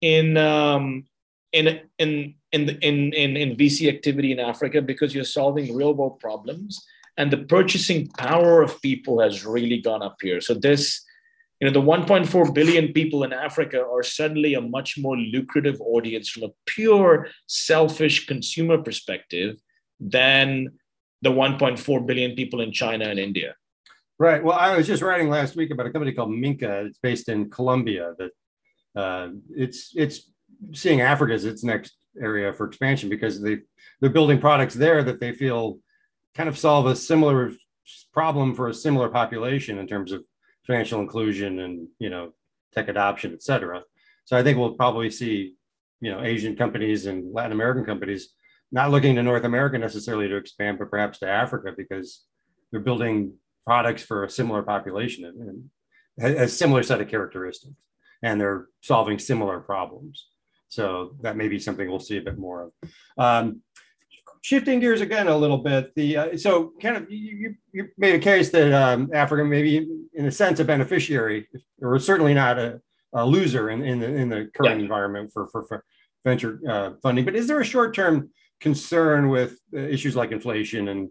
in 0.01 0.37
um, 0.37 1.05
in 1.53 1.81
in 1.99 2.35
in, 2.53 2.69
in 2.69 3.13
in 3.13 3.37
in 3.37 3.57
VC 3.57 3.89
activity 3.89 4.33
in 4.33 4.39
Africa 4.39 4.83
because 4.83 5.15
you're 5.15 5.25
solving 5.25 5.75
real 5.75 5.95
world 5.95 6.21
problems, 6.21 6.85
and 7.17 7.31
the 7.31 7.39
purchasing 7.39 8.09
power 8.19 8.63
of 8.63 8.81
people 8.83 9.21
has 9.21 9.45
really 9.45 9.81
gone 9.81 10.03
up 10.03 10.17
here. 10.21 10.41
So 10.41 10.55
this 10.55 11.05
you 11.63 11.71
know 11.71 11.73
the 11.73 11.87
1.4 11.87 12.53
billion 12.53 12.93
people 12.93 13.23
in 13.23 13.33
africa 13.33 13.81
are 13.81 14.03
suddenly 14.03 14.55
a 14.55 14.61
much 14.61 14.99
more 14.99 15.17
lucrative 15.17 15.81
audience 15.81 16.29
from 16.29 16.43
a 16.43 16.53
pure 16.67 17.29
selfish 17.47 18.27
consumer 18.27 18.79
perspective 18.79 19.55
than 20.01 20.73
the 21.23 21.31
1.4 21.31 22.05
billion 22.05 22.35
people 22.35 22.61
in 22.61 22.73
china 22.73 23.05
and 23.05 23.21
india. 23.21 23.55
Right. 24.19 24.43
Well 24.43 24.59
i 24.59 24.77
was 24.77 24.89
just 24.89 25.03
writing 25.03 25.29
last 25.29 25.55
week 25.55 25.71
about 25.71 25.87
a 25.87 25.93
company 25.93 26.13
called 26.13 26.33
minka. 26.33 26.87
It's 26.87 26.99
based 26.99 27.29
in 27.29 27.49
colombia 27.49 28.15
that 28.19 28.33
uh, 29.01 29.29
it's 29.65 29.93
it's 29.95 30.17
seeing 30.73 31.01
africa 31.01 31.33
as 31.33 31.45
its 31.45 31.63
next 31.63 31.93
area 32.21 32.53
for 32.53 32.67
expansion 32.67 33.09
because 33.09 33.41
they 33.41 33.59
they're 34.01 34.11
building 34.11 34.41
products 34.41 34.75
there 34.75 35.03
that 35.03 35.21
they 35.21 35.33
feel 35.33 35.79
kind 36.35 36.49
of 36.49 36.59
solve 36.59 36.87
a 36.87 36.97
similar 36.97 37.53
problem 38.13 38.55
for 38.55 38.69
a 38.69 38.75
similar 38.75 39.09
population 39.09 39.79
in 39.79 39.87
terms 39.87 40.13
of 40.13 40.25
financial 40.67 41.01
inclusion 41.01 41.61
and 41.61 41.89
you 41.99 42.11
know 42.11 42.33
tech 42.73 42.89
adoption, 42.89 43.33
et 43.33 43.43
cetera. 43.43 43.83
So 44.25 44.37
I 44.37 44.43
think 44.43 44.59
we'll 44.59 44.75
probably 44.75 45.11
see 45.11 45.55
you 46.01 46.11
know 46.11 46.23
Asian 46.23 46.57
companies 46.57 47.07
and 47.07 47.33
Latin 47.33 47.53
American 47.53 47.85
companies 47.85 48.35
not 48.71 48.91
looking 48.91 49.15
to 49.17 49.23
North 49.23 49.45
America 49.45 49.79
necessarily 49.79 50.29
to 50.29 50.37
expand, 50.37 50.79
but 50.79 50.91
perhaps 50.91 51.19
to 51.19 51.29
Africa 51.29 51.73
because 51.77 52.25
they're 52.71 52.81
building 52.81 53.35
products 53.67 54.03
for 54.03 54.25
a 54.25 54.31
similar 54.31 54.63
population 54.63 55.25
and, 55.27 55.69
and 56.19 56.39
a 56.39 56.49
similar 56.49 56.83
set 56.83 57.01
of 57.01 57.09
characteristics, 57.09 57.75
and 58.23 58.41
they're 58.41 58.67
solving 58.81 59.19
similar 59.19 59.61
problems. 59.61 60.29
So 60.73 61.17
that 61.21 61.37
may 61.37 61.49
be 61.49 61.59
something 61.59 61.87
we'll 61.87 62.01
see 62.01 62.17
a 62.17 62.23
bit 62.23 62.39
more 62.39 62.63
of. 62.63 62.71
Um, 63.19 63.61
shifting 64.41 64.81
gears 64.81 65.03
again 65.03 65.29
a 65.29 65.37
little 65.37 65.59
bit, 65.59 65.95
the 65.95 66.17
uh, 66.17 66.37
so 66.39 66.73
kind 66.81 66.97
of 66.97 67.11
you, 67.11 67.55
you 67.73 67.89
made 67.99 68.15
a 68.15 68.19
case 68.19 68.49
that 68.51 68.73
um, 68.73 69.11
Africa 69.13 69.45
maybe 69.45 69.87
in 70.15 70.25
a 70.25 70.33
sense 70.33 70.61
a 70.61 70.65
beneficiary, 70.65 71.47
or 71.83 71.99
certainly 71.99 72.33
not 72.33 72.59
a, 72.59 72.81
a 73.13 73.25
loser 73.27 73.69
in, 73.69 73.85
in 73.85 74.01
the 74.01 74.07
in 74.07 74.31
the 74.31 74.49
current 74.55 74.79
yeah. 74.79 74.85
environment 74.85 75.31
for 75.31 75.47
for, 75.49 75.63
for 75.65 75.85
venture 76.25 76.59
uh, 76.67 76.91
funding. 77.03 77.27
But 77.27 77.37
is 77.37 77.47
there 77.47 77.61
a 77.61 77.65
short 77.65 77.95
term 77.95 78.31
concern 78.59 79.29
with 79.29 79.61
uh, 79.77 79.79
issues 79.79 80.17
like 80.17 80.33
inflation 80.33 80.89
and 80.89 81.11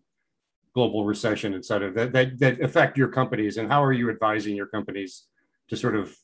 global 0.73 1.05
recession, 1.05 1.53
et 1.53 1.65
cetera, 1.65 1.91
that, 1.91 2.13
that 2.13 2.39
that 2.39 2.61
affect 2.61 2.97
your 2.97 3.09
companies, 3.09 3.57
and 3.57 3.69
how 3.71 3.83
are 3.83 3.93
you 3.93 4.09
advising 4.09 4.55
your 4.55 4.67
companies 4.67 5.27
to 5.69 5.77
sort 5.77 5.95
of 5.95 6.15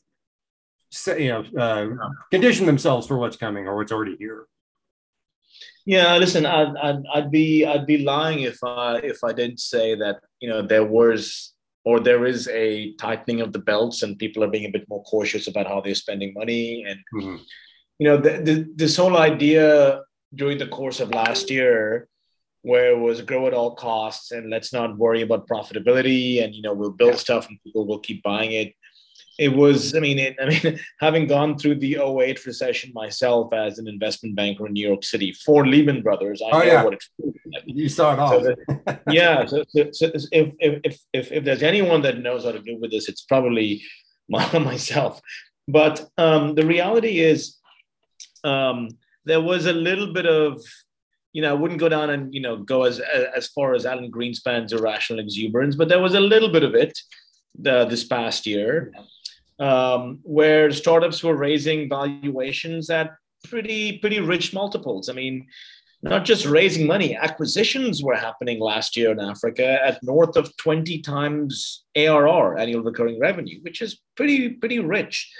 you 1.06 1.28
know 1.28 1.44
uh, 1.58 1.88
condition 2.30 2.66
themselves 2.66 3.06
for 3.06 3.18
what's 3.18 3.36
coming 3.36 3.66
or 3.66 3.76
what's 3.76 3.92
already 3.92 4.16
here? 4.18 4.46
Yeah, 5.86 6.18
listen, 6.18 6.44
I'd, 6.44 6.76
I'd, 6.76 7.02
I'd 7.14 7.30
be 7.30 7.64
I'd 7.64 7.86
be 7.86 7.98
lying 7.98 8.40
if 8.40 8.62
I 8.62 8.98
if 8.98 9.24
I 9.24 9.32
didn't 9.32 9.60
say 9.60 9.94
that 9.94 10.20
you 10.40 10.48
know 10.48 10.62
there 10.62 10.84
was 10.84 11.54
or 11.84 12.00
there 12.00 12.26
is 12.26 12.48
a 12.48 12.92
tightening 13.00 13.40
of 13.40 13.52
the 13.54 13.58
belts 13.58 14.02
and 14.02 14.18
people 14.18 14.44
are 14.44 14.50
being 14.50 14.66
a 14.66 14.70
bit 14.76 14.86
more 14.90 15.02
cautious 15.04 15.46
about 15.48 15.66
how 15.66 15.80
they're 15.80 15.94
spending 15.94 16.34
money 16.34 16.84
and 16.86 17.00
mm-hmm. 17.14 17.36
you 17.98 18.06
know 18.06 18.18
the, 18.18 18.32
the, 18.42 18.54
this 18.74 18.96
whole 18.96 19.16
idea 19.16 20.02
during 20.34 20.58
the 20.58 20.66
course 20.66 21.00
of 21.00 21.14
last 21.14 21.50
year 21.50 22.06
where 22.60 22.90
it 22.90 22.98
was 22.98 23.22
grow 23.22 23.46
at 23.46 23.54
all 23.54 23.74
costs 23.74 24.32
and 24.32 24.50
let's 24.50 24.72
not 24.72 24.98
worry 24.98 25.22
about 25.22 25.48
profitability 25.48 26.44
and 26.44 26.54
you 26.54 26.60
know 26.60 26.74
we'll 26.74 26.90
build 26.90 27.12
yeah. 27.12 27.26
stuff 27.26 27.48
and 27.48 27.58
people 27.64 27.86
will 27.86 28.00
keep 28.00 28.22
buying 28.22 28.52
it 28.52 28.74
it 29.38 29.48
was 29.48 29.94
i 29.94 30.00
mean 30.00 30.18
it, 30.18 30.36
i 30.40 30.46
mean 30.46 30.78
having 31.00 31.26
gone 31.26 31.56
through 31.56 31.76
the 31.76 31.96
08 31.96 32.44
recession 32.44 32.92
myself 32.94 33.52
as 33.52 33.78
an 33.78 33.88
investment 33.88 34.34
banker 34.34 34.66
in 34.66 34.72
new 34.72 34.86
york 34.86 35.04
city 35.04 35.32
for 35.32 35.66
lehman 35.66 36.02
brothers 36.02 36.42
i 36.42 36.50
oh, 36.50 36.58
know 36.58 36.64
yeah. 36.64 36.84
what 36.84 36.94
it's 36.94 37.08
like. 37.18 37.62
you 37.66 37.88
saw 37.88 38.12
it 38.12 38.18
all 38.18 38.40
so 38.40 38.54
that, 38.86 39.02
yeah 39.10 39.46
so, 39.46 39.64
so, 39.70 39.90
so, 39.92 40.10
if, 40.32 40.54
if, 40.58 41.00
if, 41.12 41.32
if 41.32 41.44
there's 41.44 41.62
anyone 41.62 42.02
that 42.02 42.18
knows 42.18 42.44
how 42.44 42.52
to 42.52 42.60
do 42.60 42.76
with 42.80 42.90
this 42.90 43.08
it's 43.08 43.22
probably 43.22 43.82
myself 44.28 45.20
but 45.68 46.08
um, 46.16 46.54
the 46.54 46.66
reality 46.66 47.20
is 47.20 47.56
um, 48.42 48.88
there 49.26 49.42
was 49.42 49.66
a 49.66 49.72
little 49.72 50.12
bit 50.12 50.26
of 50.26 50.60
you 51.34 51.42
know, 51.42 51.50
I 51.50 51.54
wouldn't 51.54 51.78
go 51.78 51.88
down 51.88 52.10
and 52.10 52.34
you 52.34 52.40
know 52.40 52.56
go 52.56 52.84
as 52.84 53.00
as 53.00 53.48
far 53.48 53.74
as 53.74 53.84
Alan 53.84 54.10
Greenspan's 54.10 54.72
irrational 54.72 55.20
exuberance, 55.20 55.76
but 55.76 55.88
there 55.88 56.00
was 56.00 56.14
a 56.14 56.20
little 56.20 56.48
bit 56.48 56.64
of 56.64 56.74
it 56.74 56.98
the, 57.58 57.84
this 57.84 58.04
past 58.04 58.46
year 58.46 58.92
um, 59.58 60.20
where 60.22 60.70
startups 60.70 61.22
were 61.22 61.36
raising 61.36 61.88
valuations 61.88 62.90
at 62.90 63.10
pretty 63.44 63.98
pretty 63.98 64.20
rich 64.20 64.52
multiples. 64.52 65.08
I 65.08 65.12
mean, 65.12 65.46
not 66.02 66.24
just 66.24 66.46
raising 66.46 66.86
money, 66.86 67.16
acquisitions 67.16 68.02
were 68.02 68.14
happening 68.14 68.60
last 68.60 68.96
year 68.96 69.10
in 69.10 69.20
Africa 69.20 69.78
at 69.84 70.02
north 70.02 70.36
of 70.36 70.56
20 70.56 71.00
times 71.00 71.84
ARR, 71.96 72.56
annual 72.56 72.82
recurring 72.82 73.18
revenue, 73.18 73.58
which 73.62 73.82
is 73.82 74.00
pretty 74.16 74.50
pretty 74.50 74.78
rich. 74.78 75.30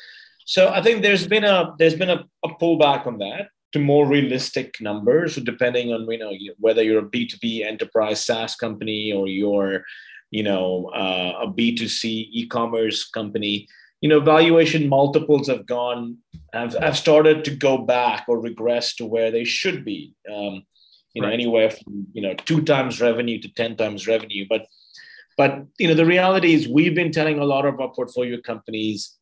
So 0.46 0.70
I 0.70 0.82
think 0.82 1.02
there's 1.02 1.26
been 1.26 1.44
a 1.44 1.74
there's 1.78 1.94
been 1.94 2.10
a, 2.10 2.24
a 2.44 2.48
pullback 2.60 3.06
on 3.06 3.18
that 3.18 3.48
to 3.72 3.78
more 3.78 4.06
realistic 4.06 4.80
numbers, 4.80 5.36
depending 5.36 5.92
on 5.92 6.10
you 6.10 6.18
know 6.18 6.32
whether 6.58 6.82
you're 6.82 7.04
a 7.04 7.10
B2B 7.10 7.64
enterprise 7.64 8.24
SaaS 8.24 8.56
company 8.56 9.12
or 9.12 9.28
you're 9.28 9.84
you 10.30 10.42
know 10.42 10.90
uh, 10.94 11.44
a 11.44 11.46
B2C 11.48 12.30
e-commerce 12.32 13.08
company 13.08 13.68
you 14.00 14.08
know, 14.08 14.20
valuation 14.20 14.88
multiples 14.88 15.48
have 15.48 15.66
gone, 15.66 16.18
have, 16.52 16.74
have 16.74 16.96
started 16.96 17.44
to 17.44 17.54
go 17.54 17.78
back 17.78 18.24
or 18.28 18.40
regress 18.40 18.94
to 18.96 19.06
where 19.06 19.30
they 19.30 19.44
should 19.44 19.84
be. 19.84 20.14
Um, 20.32 20.62
you 21.14 21.22
know, 21.22 21.28
anywhere 21.28 21.70
from 21.70 22.06
you 22.12 22.22
know 22.22 22.34
two 22.34 22.62
times 22.62 23.00
revenue 23.00 23.40
to 23.40 23.52
ten 23.54 23.76
times 23.76 24.06
revenue. 24.06 24.46
But, 24.48 24.66
but 25.36 25.64
you 25.78 25.88
know, 25.88 25.94
the 25.94 26.06
reality 26.06 26.54
is 26.54 26.68
we've 26.68 26.94
been 26.94 27.10
telling 27.10 27.40
a 27.40 27.44
lot 27.44 27.66
of 27.66 27.80
our 27.80 27.88
portfolio 27.92 28.40
companies, 28.40 29.16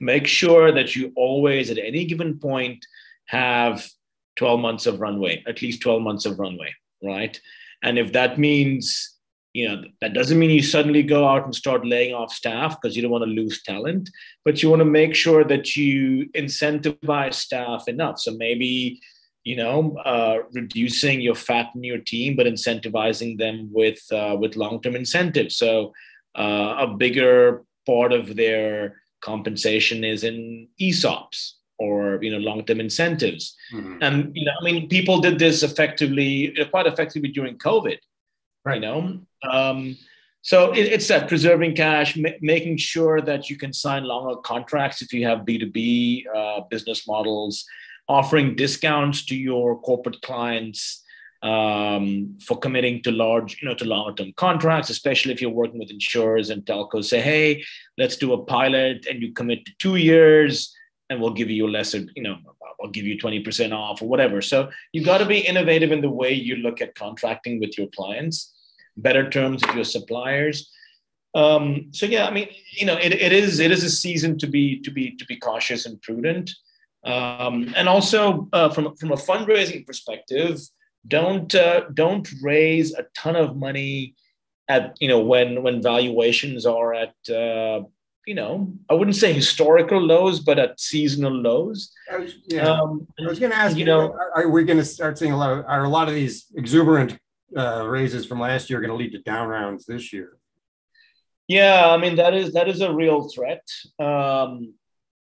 make 0.00 0.26
sure 0.26 0.70
that 0.70 0.94
you 0.94 1.12
always 1.16 1.70
at 1.70 1.78
any 1.78 2.04
given 2.04 2.38
point 2.38 2.86
have 3.26 3.88
12 4.36 4.60
months 4.60 4.86
of 4.86 5.00
runway, 5.00 5.42
at 5.46 5.62
least 5.62 5.82
12 5.82 6.02
months 6.02 6.26
of 6.26 6.38
runway, 6.38 6.72
right? 7.02 7.40
And 7.82 7.98
if 7.98 8.12
that 8.12 8.38
means 8.38 9.16
you 9.52 9.68
know 9.68 9.82
that 10.00 10.14
doesn't 10.14 10.38
mean 10.38 10.50
you 10.50 10.62
suddenly 10.62 11.02
go 11.02 11.28
out 11.28 11.44
and 11.44 11.54
start 11.54 11.86
laying 11.86 12.14
off 12.14 12.32
staff 12.32 12.80
because 12.80 12.96
you 12.96 13.02
don't 13.02 13.10
want 13.10 13.24
to 13.24 13.30
lose 13.30 13.62
talent 13.62 14.08
but 14.44 14.62
you 14.62 14.70
want 14.70 14.80
to 14.80 14.86
make 14.86 15.14
sure 15.14 15.44
that 15.44 15.76
you 15.76 16.28
incentivize 16.34 17.34
staff 17.34 17.88
enough 17.88 18.18
so 18.18 18.32
maybe 18.32 19.00
you 19.44 19.56
know 19.56 19.96
uh, 20.04 20.38
reducing 20.52 21.20
your 21.20 21.34
fat 21.34 21.70
in 21.74 21.84
your 21.84 21.98
team 21.98 22.36
but 22.36 22.46
incentivizing 22.46 23.38
them 23.38 23.68
with 23.72 24.00
uh, 24.12 24.36
with 24.38 24.56
long-term 24.56 24.96
incentives 24.96 25.56
so 25.56 25.92
uh, 26.38 26.76
a 26.78 26.86
bigger 26.86 27.64
part 27.86 28.12
of 28.12 28.36
their 28.36 29.02
compensation 29.20 30.02
is 30.02 30.24
in 30.24 30.68
esops 30.80 31.52
or 31.78 32.18
you 32.22 32.30
know 32.30 32.38
long-term 32.38 32.80
incentives 32.80 33.54
mm-hmm. 33.72 33.98
and 34.00 34.34
you 34.34 34.44
know 34.44 34.52
i 34.60 34.64
mean 34.64 34.88
people 34.88 35.20
did 35.20 35.38
this 35.38 35.62
effectively 35.62 36.54
quite 36.70 36.86
effectively 36.86 37.28
during 37.28 37.58
covid 37.58 37.98
right. 38.64 38.76
you 38.76 38.80
know 38.80 39.20
um, 39.50 39.96
so 40.42 40.72
it, 40.72 40.86
it's 40.92 41.08
that 41.08 41.28
preserving 41.28 41.76
cash 41.76 42.16
ma- 42.16 42.30
making 42.40 42.76
sure 42.76 43.20
that 43.20 43.48
you 43.48 43.56
can 43.56 43.72
sign 43.72 44.04
longer 44.04 44.40
contracts 44.40 45.02
if 45.02 45.12
you 45.12 45.26
have 45.26 45.40
b2b 45.40 46.24
uh, 46.34 46.60
business 46.70 47.06
models 47.06 47.64
offering 48.08 48.56
discounts 48.56 49.24
to 49.26 49.36
your 49.36 49.80
corporate 49.80 50.20
clients 50.22 51.02
um, 51.42 52.36
for 52.40 52.56
committing 52.56 53.02
to 53.02 53.10
large, 53.10 53.60
you 53.60 53.68
know, 53.68 53.74
to 53.74 53.84
longer 53.84 54.14
term 54.14 54.32
contracts, 54.36 54.90
especially 54.90 55.32
if 55.32 55.40
you're 55.40 55.50
working 55.50 55.78
with 55.78 55.90
insurers 55.90 56.50
and 56.50 56.64
telcos. 56.64 57.06
Say, 57.06 57.20
hey, 57.20 57.64
let's 57.98 58.16
do 58.16 58.32
a 58.32 58.44
pilot, 58.44 59.06
and 59.06 59.20
you 59.20 59.32
commit 59.32 59.64
to 59.66 59.72
two 59.78 59.96
years, 59.96 60.74
and 61.10 61.20
we'll 61.20 61.32
give 61.32 61.50
you 61.50 61.66
a 61.66 61.70
lesser, 61.70 62.06
you 62.14 62.22
know, 62.22 62.36
I'll 62.82 62.90
give 62.90 63.06
you 63.06 63.18
20% 63.18 63.72
off 63.72 64.02
or 64.02 64.08
whatever. 64.08 64.40
So 64.40 64.70
you've 64.92 65.04
got 65.04 65.18
to 65.18 65.26
be 65.26 65.38
innovative 65.38 65.92
in 65.92 66.00
the 66.00 66.10
way 66.10 66.32
you 66.32 66.56
look 66.56 66.80
at 66.80 66.94
contracting 66.94 67.60
with 67.60 67.78
your 67.78 67.86
clients 67.88 68.52
better 68.96 69.28
terms 69.28 69.62
with 69.66 69.74
your 69.74 69.84
suppliers. 69.84 70.70
Um, 71.34 71.88
so 71.92 72.06
yeah, 72.06 72.26
I 72.26 72.30
mean, 72.30 72.48
you 72.72 72.86
know, 72.86 72.96
it, 72.96 73.12
it 73.12 73.32
is 73.32 73.58
it 73.58 73.70
is 73.70 73.84
a 73.84 73.90
season 73.90 74.38
to 74.38 74.46
be 74.46 74.80
to 74.80 74.90
be 74.90 75.16
to 75.16 75.24
be 75.24 75.36
cautious 75.36 75.86
and 75.86 76.00
prudent. 76.02 76.50
Um, 77.04 77.72
and 77.76 77.88
also 77.88 78.48
uh, 78.52 78.68
from 78.68 78.94
from 78.96 79.12
a 79.12 79.16
fundraising 79.16 79.86
perspective, 79.86 80.60
don't 81.08 81.54
uh, 81.54 81.88
don't 81.94 82.28
raise 82.42 82.94
a 82.94 83.06
ton 83.16 83.36
of 83.36 83.56
money 83.56 84.14
at 84.68 84.96
you 85.00 85.08
know 85.08 85.20
when 85.20 85.62
when 85.62 85.82
valuations 85.82 86.66
are 86.66 86.94
at 86.94 87.14
uh, 87.28 87.82
you 88.26 88.34
know 88.34 88.72
I 88.88 88.94
wouldn't 88.94 89.16
say 89.16 89.32
historical 89.32 90.00
lows, 90.00 90.38
but 90.38 90.58
at 90.58 90.78
seasonal 90.78 91.32
lows. 91.32 91.90
I 92.12 92.18
was, 92.18 92.34
yeah. 92.46 92.68
Um, 92.68 93.06
I 93.18 93.28
was 93.28 93.38
going 93.38 93.52
to 93.52 93.58
ask 93.58 93.76
you, 93.76 93.84
know, 93.84 94.16
are, 94.36 94.48
we 94.48 94.64
going 94.64 94.78
to 94.78 94.84
start 94.84 95.18
seeing 95.18 95.32
a 95.32 95.36
lot 95.36 95.58
of 95.58 95.64
are 95.66 95.84
a 95.84 95.88
lot 95.88 96.08
of 96.08 96.14
these 96.14 96.46
exuberant 96.54 97.18
uh, 97.56 97.86
raises 97.86 98.26
from 98.26 98.40
last 98.40 98.68
year 98.68 98.78
are 98.78 98.82
going 98.82 98.90
to 98.90 98.96
lead 98.96 99.12
to 99.12 99.22
down 99.22 99.48
rounds 99.48 99.86
this 99.86 100.12
year? 100.12 100.36
Yeah, 101.48 101.90
I 101.90 101.96
mean 101.96 102.16
that 102.16 102.34
is 102.34 102.52
that 102.54 102.68
is 102.68 102.80
a 102.80 102.92
real 102.92 103.28
threat. 103.28 103.66
Um, 103.98 104.74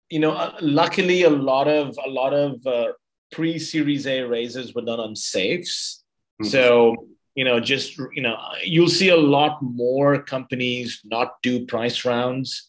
you 0.09 0.19
know, 0.19 0.33
uh, 0.33 0.57
luckily 0.61 1.23
a 1.23 1.31
lot 1.31 1.69
of 1.69 1.99
a 2.05 2.11
lot 2.11 2.35
of 2.35 2.65
uh, 2.67 2.93
pre 3.33 3.59
Series 3.59 4.07
A 4.07 4.23
raises 4.23 4.75
were 4.75 4.83
done 4.83 5.01
on 5.01 5.17
safes. 5.17 6.05
Mm-hmm. 6.41 6.51
So, 6.51 7.09
you 7.35 7.45
know, 7.45 7.59
just, 7.59 7.99
you 8.13 8.23
know, 8.23 8.37
you'll 8.63 8.89
see 8.89 9.09
a 9.09 9.17
lot 9.17 9.63
more 9.63 10.23
companies 10.23 11.01
not 11.05 11.43
do 11.43 11.67
price 11.67 12.05
rounds, 12.05 12.69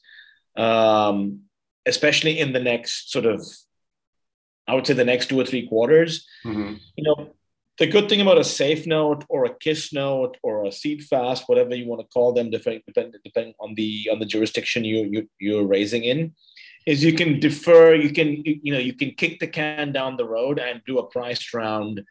um, 0.55 1.41
especially 1.85 2.39
in 2.39 2.53
the 2.53 2.59
next 2.59 3.11
sort 3.11 3.25
of, 3.25 3.45
I 4.67 4.73
would 4.73 4.87
say 4.87 4.93
the 4.93 5.05
next 5.05 5.27
two 5.27 5.39
or 5.39 5.45
three 5.45 5.67
quarters. 5.67 6.25
Mm-hmm. 6.45 6.75
You 6.95 7.03
know, 7.03 7.33
the 7.79 7.87
good 7.87 8.07
thing 8.07 8.21
about 8.21 8.37
a 8.37 8.43
safe 8.43 8.85
note 8.85 9.25
or 9.29 9.45
a 9.45 9.55
kiss 9.55 9.91
note 9.93 10.37
or 10.43 10.65
a 10.65 10.69
SeedFAST, 10.69 11.43
whatever 11.47 11.73
you 11.73 11.87
want 11.87 12.01
to 12.01 12.07
call 12.07 12.33
them, 12.33 12.51
depending 12.51 12.83
depend, 12.85 13.15
depend 13.23 13.55
on 13.59 13.73
the 13.75 14.09
on 14.11 14.19
the 14.19 14.25
jurisdiction 14.25 14.83
you, 14.83 15.03
you 15.11 15.29
you're 15.39 15.65
raising 15.65 16.03
in, 16.03 16.33
is 16.85 17.03
you 17.03 17.13
can 17.13 17.39
defer 17.39 17.95
you 17.95 18.11
can 18.11 18.43
you 18.45 18.73
know 18.73 18.79
you 18.79 18.93
can 18.93 19.11
kick 19.11 19.39
the 19.39 19.47
can 19.47 19.91
down 19.91 20.17
the 20.17 20.25
road 20.25 20.59
and 20.59 20.81
do 20.85 20.99
a 20.99 21.07
price 21.07 21.53
round 21.53 22.01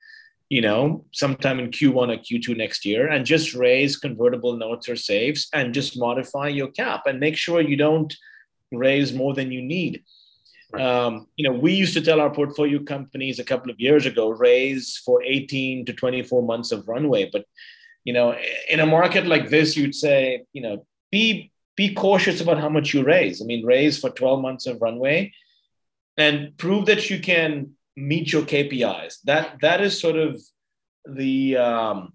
you 0.49 0.61
know 0.61 1.05
sometime 1.13 1.59
in 1.59 1.71
q1 1.71 2.09
or 2.11 2.19
q2 2.19 2.57
next 2.57 2.85
year 2.85 3.09
and 3.09 3.27
just 3.27 3.55
raise 3.55 3.97
convertible 3.97 4.57
notes 4.57 4.89
or 4.89 4.97
safes 4.97 5.49
and 5.53 5.75
just 5.75 5.99
modify 5.99 6.49
your 6.49 6.69
cap 6.69 7.03
and 7.07 7.21
make 7.21 7.37
sure 7.37 7.61
you 7.61 7.77
don't 7.77 8.15
raise 8.73 9.13
more 9.13 9.35
than 9.35 9.53
you 9.53 9.63
need 9.63 10.03
um, 10.81 11.27
you 11.37 11.49
know 11.49 11.57
we 11.57 11.73
used 11.73 11.95
to 11.95 12.01
tell 12.01 12.21
our 12.21 12.33
portfolio 12.33 12.83
companies 12.83 13.39
a 13.39 13.45
couple 13.45 13.71
of 13.71 13.81
years 13.81 14.07
ago 14.07 14.31
raise 14.31 15.01
for 15.05 15.23
18 15.23 15.85
to 15.87 15.93
24 15.93 16.43
months 16.43 16.73
of 16.73 16.89
runway 16.89 17.29
but 17.31 17.45
you 18.05 18.13
know 18.13 18.35
in 18.69 18.81
a 18.81 18.87
market 18.87 19.27
like 19.27 19.51
this 19.51 19.77
you'd 19.77 19.95
say 19.95 20.45
you 20.53 20.63
know 20.63 20.87
be 21.11 21.53
be 21.77 21.95
cautious 21.95 22.41
about 22.41 22.59
how 22.59 22.69
much 22.69 22.93
you 22.93 23.05
raise. 23.05 23.41
I 23.41 23.45
mean, 23.45 23.65
raise 23.65 23.99
for 23.99 24.11
12 24.11 24.43
months 24.43 24.67
of 24.67 24.83
runway 24.83 25.33
and 26.17 26.57
prove 26.59 26.87
that 26.87 27.09
you 27.09 27.21
can 27.21 27.73
meet 27.97 28.33
your 28.33 28.43
KPIs. 28.43 29.23
That 29.25 29.59
that 29.61 29.81
is 29.81 30.01
sort 30.01 30.17
of 30.17 30.41
the 31.07 31.57
um, 31.57 32.13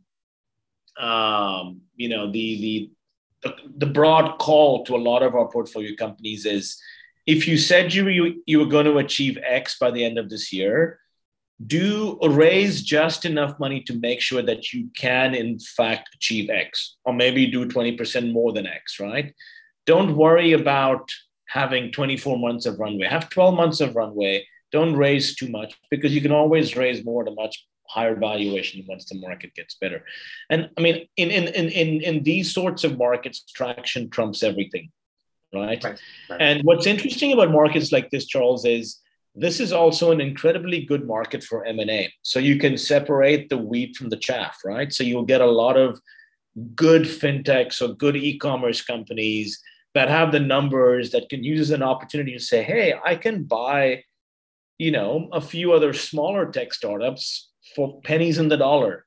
um, 0.99 1.81
you 1.95 2.09
know 2.09 2.31
the, 2.31 2.89
the 3.43 3.53
the 3.77 3.85
broad 3.85 4.39
call 4.39 4.83
to 4.85 4.95
a 4.95 4.97
lot 4.97 5.23
of 5.23 5.35
our 5.35 5.47
portfolio 5.47 5.95
companies 5.95 6.45
is 6.45 6.79
if 7.27 7.47
you 7.47 7.57
said 7.57 7.93
you 7.93 8.07
you, 8.07 8.43
you 8.45 8.59
were 8.59 8.65
going 8.65 8.85
to 8.85 8.97
achieve 8.97 9.37
X 9.45 9.77
by 9.77 9.91
the 9.91 10.03
end 10.03 10.17
of 10.17 10.29
this 10.29 10.51
year, 10.51 10.99
do 11.65 12.17
raise 12.23 12.81
just 12.81 13.25
enough 13.25 13.59
money 13.59 13.81
to 13.81 13.93
make 13.93 14.21
sure 14.21 14.41
that 14.41 14.73
you 14.73 14.89
can 14.95 15.33
in 15.33 15.57
fact 15.59 16.09
achieve 16.13 16.49
x 16.51 16.97
or 17.03 17.13
maybe 17.13 17.47
do 17.47 17.65
20% 17.65 18.31
more 18.31 18.53
than 18.53 18.67
x 18.67 18.99
right? 18.99 19.33
Don't 19.85 20.15
worry 20.15 20.51
about 20.53 21.09
having 21.47 21.91
24 21.91 22.37
months 22.37 22.65
of 22.65 22.79
runway. 22.79 23.07
Have 23.07 23.29
12 23.29 23.55
months 23.55 23.79
of 23.81 23.95
runway. 23.95 24.45
Don't 24.71 24.95
raise 24.95 25.35
too 25.35 25.47
much 25.47 25.75
because 25.89 26.13
you 26.13 26.21
can 26.21 26.31
always 26.31 26.75
raise 26.75 27.03
more 27.05 27.23
at 27.23 27.31
a 27.31 27.35
much 27.35 27.65
higher 27.87 28.15
valuation 28.15 28.85
once 28.87 29.05
the 29.05 29.19
market 29.19 29.55
gets 29.55 29.75
better. 29.81 30.03
And 30.49 30.69
i 30.77 30.81
mean 30.81 31.07
in 31.17 31.31
in 31.31 31.47
in 31.47 31.69
in, 31.69 32.01
in 32.01 32.23
these 32.23 32.53
sorts 32.53 32.83
of 32.83 32.97
markets 32.97 33.43
traction 33.55 34.09
trumps 34.09 34.43
everything 34.43 34.91
right? 35.53 35.83
Right, 35.83 35.99
right 36.29 36.41
and 36.41 36.63
what's 36.63 36.87
interesting 36.87 37.33
about 37.33 37.51
markets 37.51 37.91
like 37.91 38.09
this 38.09 38.25
charles 38.25 38.65
is 38.65 38.99
this 39.37 39.59
is 39.59 39.71
also 39.71 40.11
an 40.11 40.19
incredibly 40.19 40.83
good 40.83 41.05
market 41.05 41.43
for 41.43 41.63
M&A. 41.63 42.11
So 42.23 42.39
you 42.39 42.57
can 42.57 42.75
separate 42.75 43.49
the 43.49 43.57
wheat 43.57 43.95
from 43.95 44.09
the 44.09 44.17
chaff, 44.17 44.57
right? 44.65 44.91
So 44.91 45.03
you'll 45.03 45.25
get 45.25 45.41
a 45.41 45.45
lot 45.45 45.77
of 45.77 46.01
good 46.75 47.03
fintechs 47.03 47.79
or 47.79 47.93
good 47.93 48.15
e-commerce 48.15 48.81
companies 48.81 49.61
that 49.93 50.09
have 50.09 50.31
the 50.31 50.39
numbers 50.39 51.11
that 51.11 51.29
can 51.29 51.43
use 51.43 51.59
as 51.59 51.69
an 51.69 51.83
opportunity 51.83 52.33
to 52.33 52.43
say, 52.43 52.63
hey, 52.63 52.95
I 53.05 53.15
can 53.15 53.43
buy, 53.43 54.03
you 54.79 54.89
know, 54.89 55.29
a 55.31 55.39
few 55.39 55.71
other 55.71 55.93
smaller 55.93 56.51
tech 56.51 56.73
startups 56.73 57.51
for 57.75 58.01
pennies 58.01 58.39
in 58.39 58.49
the 58.49 58.57
dollar. 58.57 59.05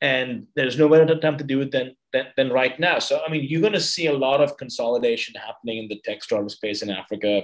And 0.00 0.46
there's 0.54 0.78
no 0.78 0.88
better 0.88 1.18
time 1.18 1.38
to 1.38 1.44
do 1.44 1.60
it 1.60 1.72
than, 1.72 1.96
than, 2.12 2.26
than 2.36 2.50
right 2.50 2.78
now. 2.78 2.98
So, 2.98 3.20
I 3.26 3.30
mean, 3.30 3.44
you're 3.48 3.60
going 3.60 3.72
to 3.72 3.80
see 3.80 4.06
a 4.06 4.12
lot 4.12 4.40
of 4.40 4.56
consolidation 4.56 5.34
happening 5.34 5.78
in 5.78 5.88
the 5.88 6.00
tech 6.04 6.22
startup 6.22 6.50
space 6.50 6.82
in 6.82 6.90
Africa 6.90 7.42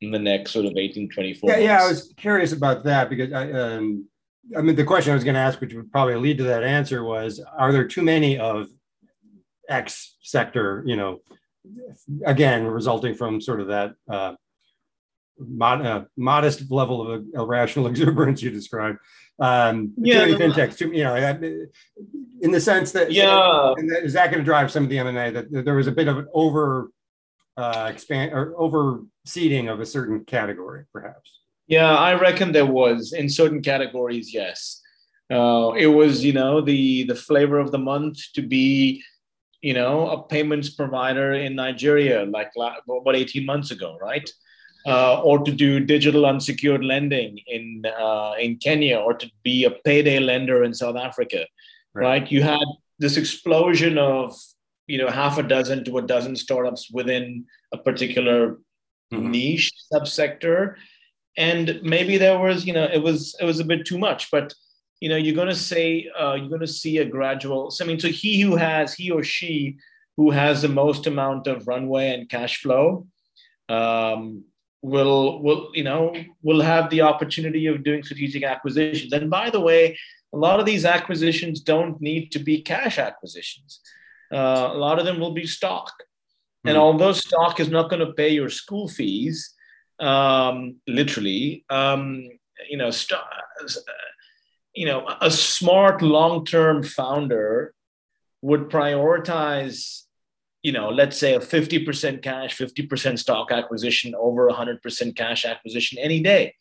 in 0.00 0.10
the 0.10 0.18
next 0.18 0.52
sort 0.52 0.66
of 0.66 0.76
18, 0.76 1.10
24 1.10 1.50
yeah, 1.50 1.56
months. 1.56 1.64
Yeah, 1.64 1.84
I 1.84 1.88
was 1.88 2.14
curious 2.16 2.52
about 2.52 2.84
that 2.84 3.10
because 3.10 3.32
I, 3.32 3.50
um, 3.52 4.06
I 4.56 4.62
mean, 4.62 4.76
the 4.76 4.84
question 4.84 5.12
I 5.12 5.14
was 5.14 5.24
going 5.24 5.34
to 5.34 5.40
ask, 5.40 5.60
which 5.60 5.74
would 5.74 5.92
probably 5.92 6.16
lead 6.16 6.38
to 6.38 6.44
that 6.44 6.64
answer, 6.64 7.04
was: 7.04 7.44
Are 7.56 7.72
there 7.72 7.86
too 7.86 8.02
many 8.02 8.38
of 8.38 8.68
X 9.68 10.16
sector? 10.22 10.82
You 10.86 10.96
know, 10.96 11.20
again, 12.24 12.64
resulting 12.64 13.14
from 13.14 13.40
sort 13.40 13.60
of 13.60 13.68
that 13.68 13.92
uh, 14.10 14.34
mod, 15.38 15.84
uh, 15.84 16.04
modest 16.16 16.70
level 16.70 17.10
of 17.10 17.24
irrational 17.34 17.86
exuberance 17.88 18.42
you 18.42 18.50
described. 18.50 18.98
Um, 19.40 19.94
yeah, 19.96 20.26
fintechs. 20.26 20.80
You 20.80 21.04
know, 21.04 21.16
in 22.40 22.50
the 22.50 22.60
sense 22.60 22.92
that 22.92 23.10
yeah, 23.10 23.74
is 24.02 24.12
that 24.12 24.30
going 24.30 24.38
to 24.38 24.44
drive 24.44 24.70
some 24.70 24.84
of 24.84 24.90
the 24.90 24.98
M 24.98 25.06
and 25.06 25.18
A? 25.18 25.30
That 25.30 25.64
there 25.64 25.74
was 25.74 25.86
a 25.86 25.92
bit 25.92 26.08
of 26.08 26.18
an 26.18 26.28
over 26.34 26.90
uh, 27.56 27.88
expand 27.92 28.32
or 28.32 28.54
overseeding 28.54 29.72
of 29.72 29.80
a 29.80 29.86
certain 29.86 30.24
category, 30.24 30.84
perhaps? 30.92 31.40
Yeah, 31.66 31.94
I 31.94 32.14
reckon 32.14 32.52
there 32.52 32.66
was 32.66 33.12
in 33.12 33.28
certain 33.28 33.62
categories. 33.62 34.34
Yes, 34.34 34.80
uh, 35.30 35.72
it 35.76 35.86
was 35.86 36.24
you 36.24 36.32
know 36.32 36.60
the 36.60 37.04
the 37.04 37.14
flavor 37.14 37.58
of 37.58 37.72
the 37.72 37.78
month 37.78 38.18
to 38.34 38.42
be 38.42 39.02
you 39.62 39.72
know 39.72 40.08
a 40.08 40.22
payments 40.22 40.70
provider 40.70 41.32
in 41.32 41.54
Nigeria 41.54 42.24
like 42.24 42.50
about 42.56 43.16
eighteen 43.16 43.46
months 43.46 43.70
ago, 43.70 43.96
right? 44.00 44.28
Uh, 44.86 45.20
or 45.20 45.38
to 45.40 45.52
do 45.52 45.78
digital 45.78 46.24
unsecured 46.24 46.82
lending 46.82 47.38
in 47.46 47.84
uh, 48.00 48.32
in 48.40 48.56
Kenya, 48.56 48.98
or 48.98 49.12
to 49.12 49.30
be 49.42 49.64
a 49.64 49.70
payday 49.70 50.18
lender 50.18 50.64
in 50.64 50.72
South 50.72 50.96
Africa, 50.96 51.44
right? 51.92 52.04
right? 52.22 52.32
You 52.32 52.42
had 52.42 52.64
this 52.98 53.18
explosion 53.18 53.98
of 53.98 54.34
you 54.86 54.98
know 54.98 55.08
half 55.08 55.38
a 55.38 55.42
dozen 55.42 55.84
to 55.84 55.98
a 55.98 56.02
dozen 56.02 56.34
startups 56.34 56.90
within 56.90 57.44
a 57.72 57.78
particular 57.78 58.58
mm-hmm. 59.12 59.30
niche 59.30 59.72
subsector 59.92 60.76
and 61.36 61.80
maybe 61.82 62.18
there 62.18 62.38
was 62.38 62.66
you 62.66 62.72
know 62.72 62.88
it 62.92 63.02
was 63.02 63.36
it 63.40 63.44
was 63.44 63.60
a 63.60 63.64
bit 63.64 63.86
too 63.86 63.98
much 63.98 64.30
but 64.30 64.52
you 65.00 65.08
know 65.08 65.16
you're 65.16 65.34
going 65.34 65.48
to 65.48 65.54
say 65.54 66.08
uh, 66.18 66.34
you're 66.34 66.48
going 66.48 66.60
to 66.60 66.66
see 66.66 66.98
a 66.98 67.04
gradual 67.04 67.70
so 67.70 67.84
i 67.84 67.88
mean 67.88 68.00
so 68.00 68.08
he 68.08 68.40
who 68.40 68.56
has 68.56 68.94
he 68.94 69.10
or 69.10 69.22
she 69.22 69.76
who 70.16 70.30
has 70.30 70.62
the 70.62 70.68
most 70.68 71.06
amount 71.06 71.46
of 71.46 71.66
runway 71.66 72.12
and 72.12 72.28
cash 72.28 72.60
flow 72.60 73.06
um, 73.68 74.44
will 74.82 75.42
will 75.42 75.70
you 75.74 75.84
know 75.84 76.14
will 76.42 76.60
have 76.60 76.88
the 76.88 77.02
opportunity 77.02 77.66
of 77.66 77.84
doing 77.84 78.02
strategic 78.02 78.42
acquisitions 78.42 79.12
and 79.12 79.28
by 79.28 79.50
the 79.50 79.60
way 79.60 79.98
a 80.32 80.36
lot 80.36 80.58
of 80.58 80.64
these 80.64 80.86
acquisitions 80.86 81.60
don't 81.60 82.00
need 82.00 82.32
to 82.32 82.38
be 82.38 82.62
cash 82.62 82.98
acquisitions 82.98 83.80
uh, 84.32 84.70
a 84.72 84.78
lot 84.78 84.98
of 84.98 85.04
them 85.04 85.18
will 85.18 85.32
be 85.32 85.46
stock. 85.46 85.92
Mm-hmm. 85.98 86.68
And 86.68 86.76
hmm. 86.76 86.82
although 86.82 87.12
stock 87.12 87.60
is 87.60 87.68
not 87.68 87.90
going 87.90 88.04
to 88.06 88.12
pay 88.12 88.30
your 88.30 88.48
school 88.48 88.88
fees, 88.88 89.54
um, 89.98 90.76
literally, 90.86 91.64
um, 91.68 92.28
you 92.68 92.76
know, 92.76 92.90
st- 92.90 93.20
you 94.74 94.86
know, 94.86 95.06
a 95.20 95.30
smart 95.30 96.00
long-term 96.00 96.84
founder 96.84 97.74
would 98.40 98.70
prioritize, 98.70 100.04
you 100.62 100.72
know, 100.72 100.90
let's 100.90 101.16
say 101.16 101.34
a 101.34 101.40
50% 101.40 102.22
cash, 102.22 102.56
50% 102.56 103.18
stock 103.18 103.50
acquisition 103.50 104.14
over 104.14 104.48
100% 104.48 105.16
cash 105.16 105.44
acquisition 105.44 105.98
any 105.98 106.22
day 106.22 106.54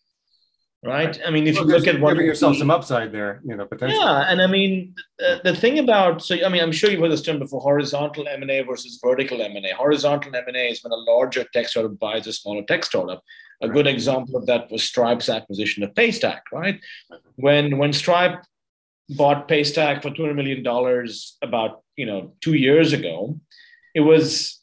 right? 0.84 1.08
right. 1.08 1.22
I 1.26 1.32
mean, 1.32 1.48
if 1.48 1.56
well, 1.56 1.66
you 1.66 1.72
look 1.72 1.88
at 1.88 2.00
giving 2.00 2.26
yourself 2.26 2.58
some 2.58 2.72
upside 2.72 3.12
there, 3.12 3.42
you 3.46 3.56
know, 3.56 3.66
potentially. 3.66 4.00
Yeah, 4.00 4.32
and 4.32 4.42
I 4.42 4.48
mean, 4.48 4.96
the, 5.18 5.42
the 5.44 5.56
thing 5.56 5.80
about 5.80 6.24
so 6.24 6.36
I 6.44 6.50
mean, 6.50 6.62
I'm 6.62 6.72
sure 6.72 6.90
you've 6.90 7.02
heard 7.02 7.12
this 7.12 7.22
term 7.22 7.40
before: 7.40 7.62
horizontal 7.62 8.28
M 8.28 8.42
and 8.42 8.52
A 8.52 8.62
versus 8.62 9.00
vertical 9.04 9.42
M 9.42 9.56
and 9.56 9.66
A. 9.66 9.76
Horizontal 9.76 10.36
M 10.36 10.44
and 10.48 10.56
A 10.56 10.70
is 10.70 10.84
when 10.84 10.92
a 10.92 10.96
larger 10.96 11.46
tech 11.54 11.68
startup 11.68 11.98
buys 12.00 12.28
a 12.28 12.34
smaller 12.34 12.64
tech 12.64 12.86
startup. 12.86 13.24
A 13.62 13.68
right. 13.68 13.74
good 13.74 13.88
example 13.88 14.38
of 14.38 14.46
that 14.46 14.72
was 14.72 14.84
Stripe's 14.84 15.30
acquisition 15.30 15.84
of 15.84 15.94
Paystack, 15.94 16.42
right? 16.52 16.80
When 17.36 17.78
when 17.78 17.94
Stripe 17.94 18.44
bought 19.10 19.48
Paystack 19.48 20.02
for 20.02 20.12
two 20.12 20.24
hundred 20.24 20.36
million 20.36 20.64
dollars 20.64 21.38
about 21.42 21.84
you 21.98 22.06
know 22.06 22.34
two 22.42 22.54
years 22.54 22.94
ago, 22.94 23.40
it 23.96 24.02
was 24.02 24.62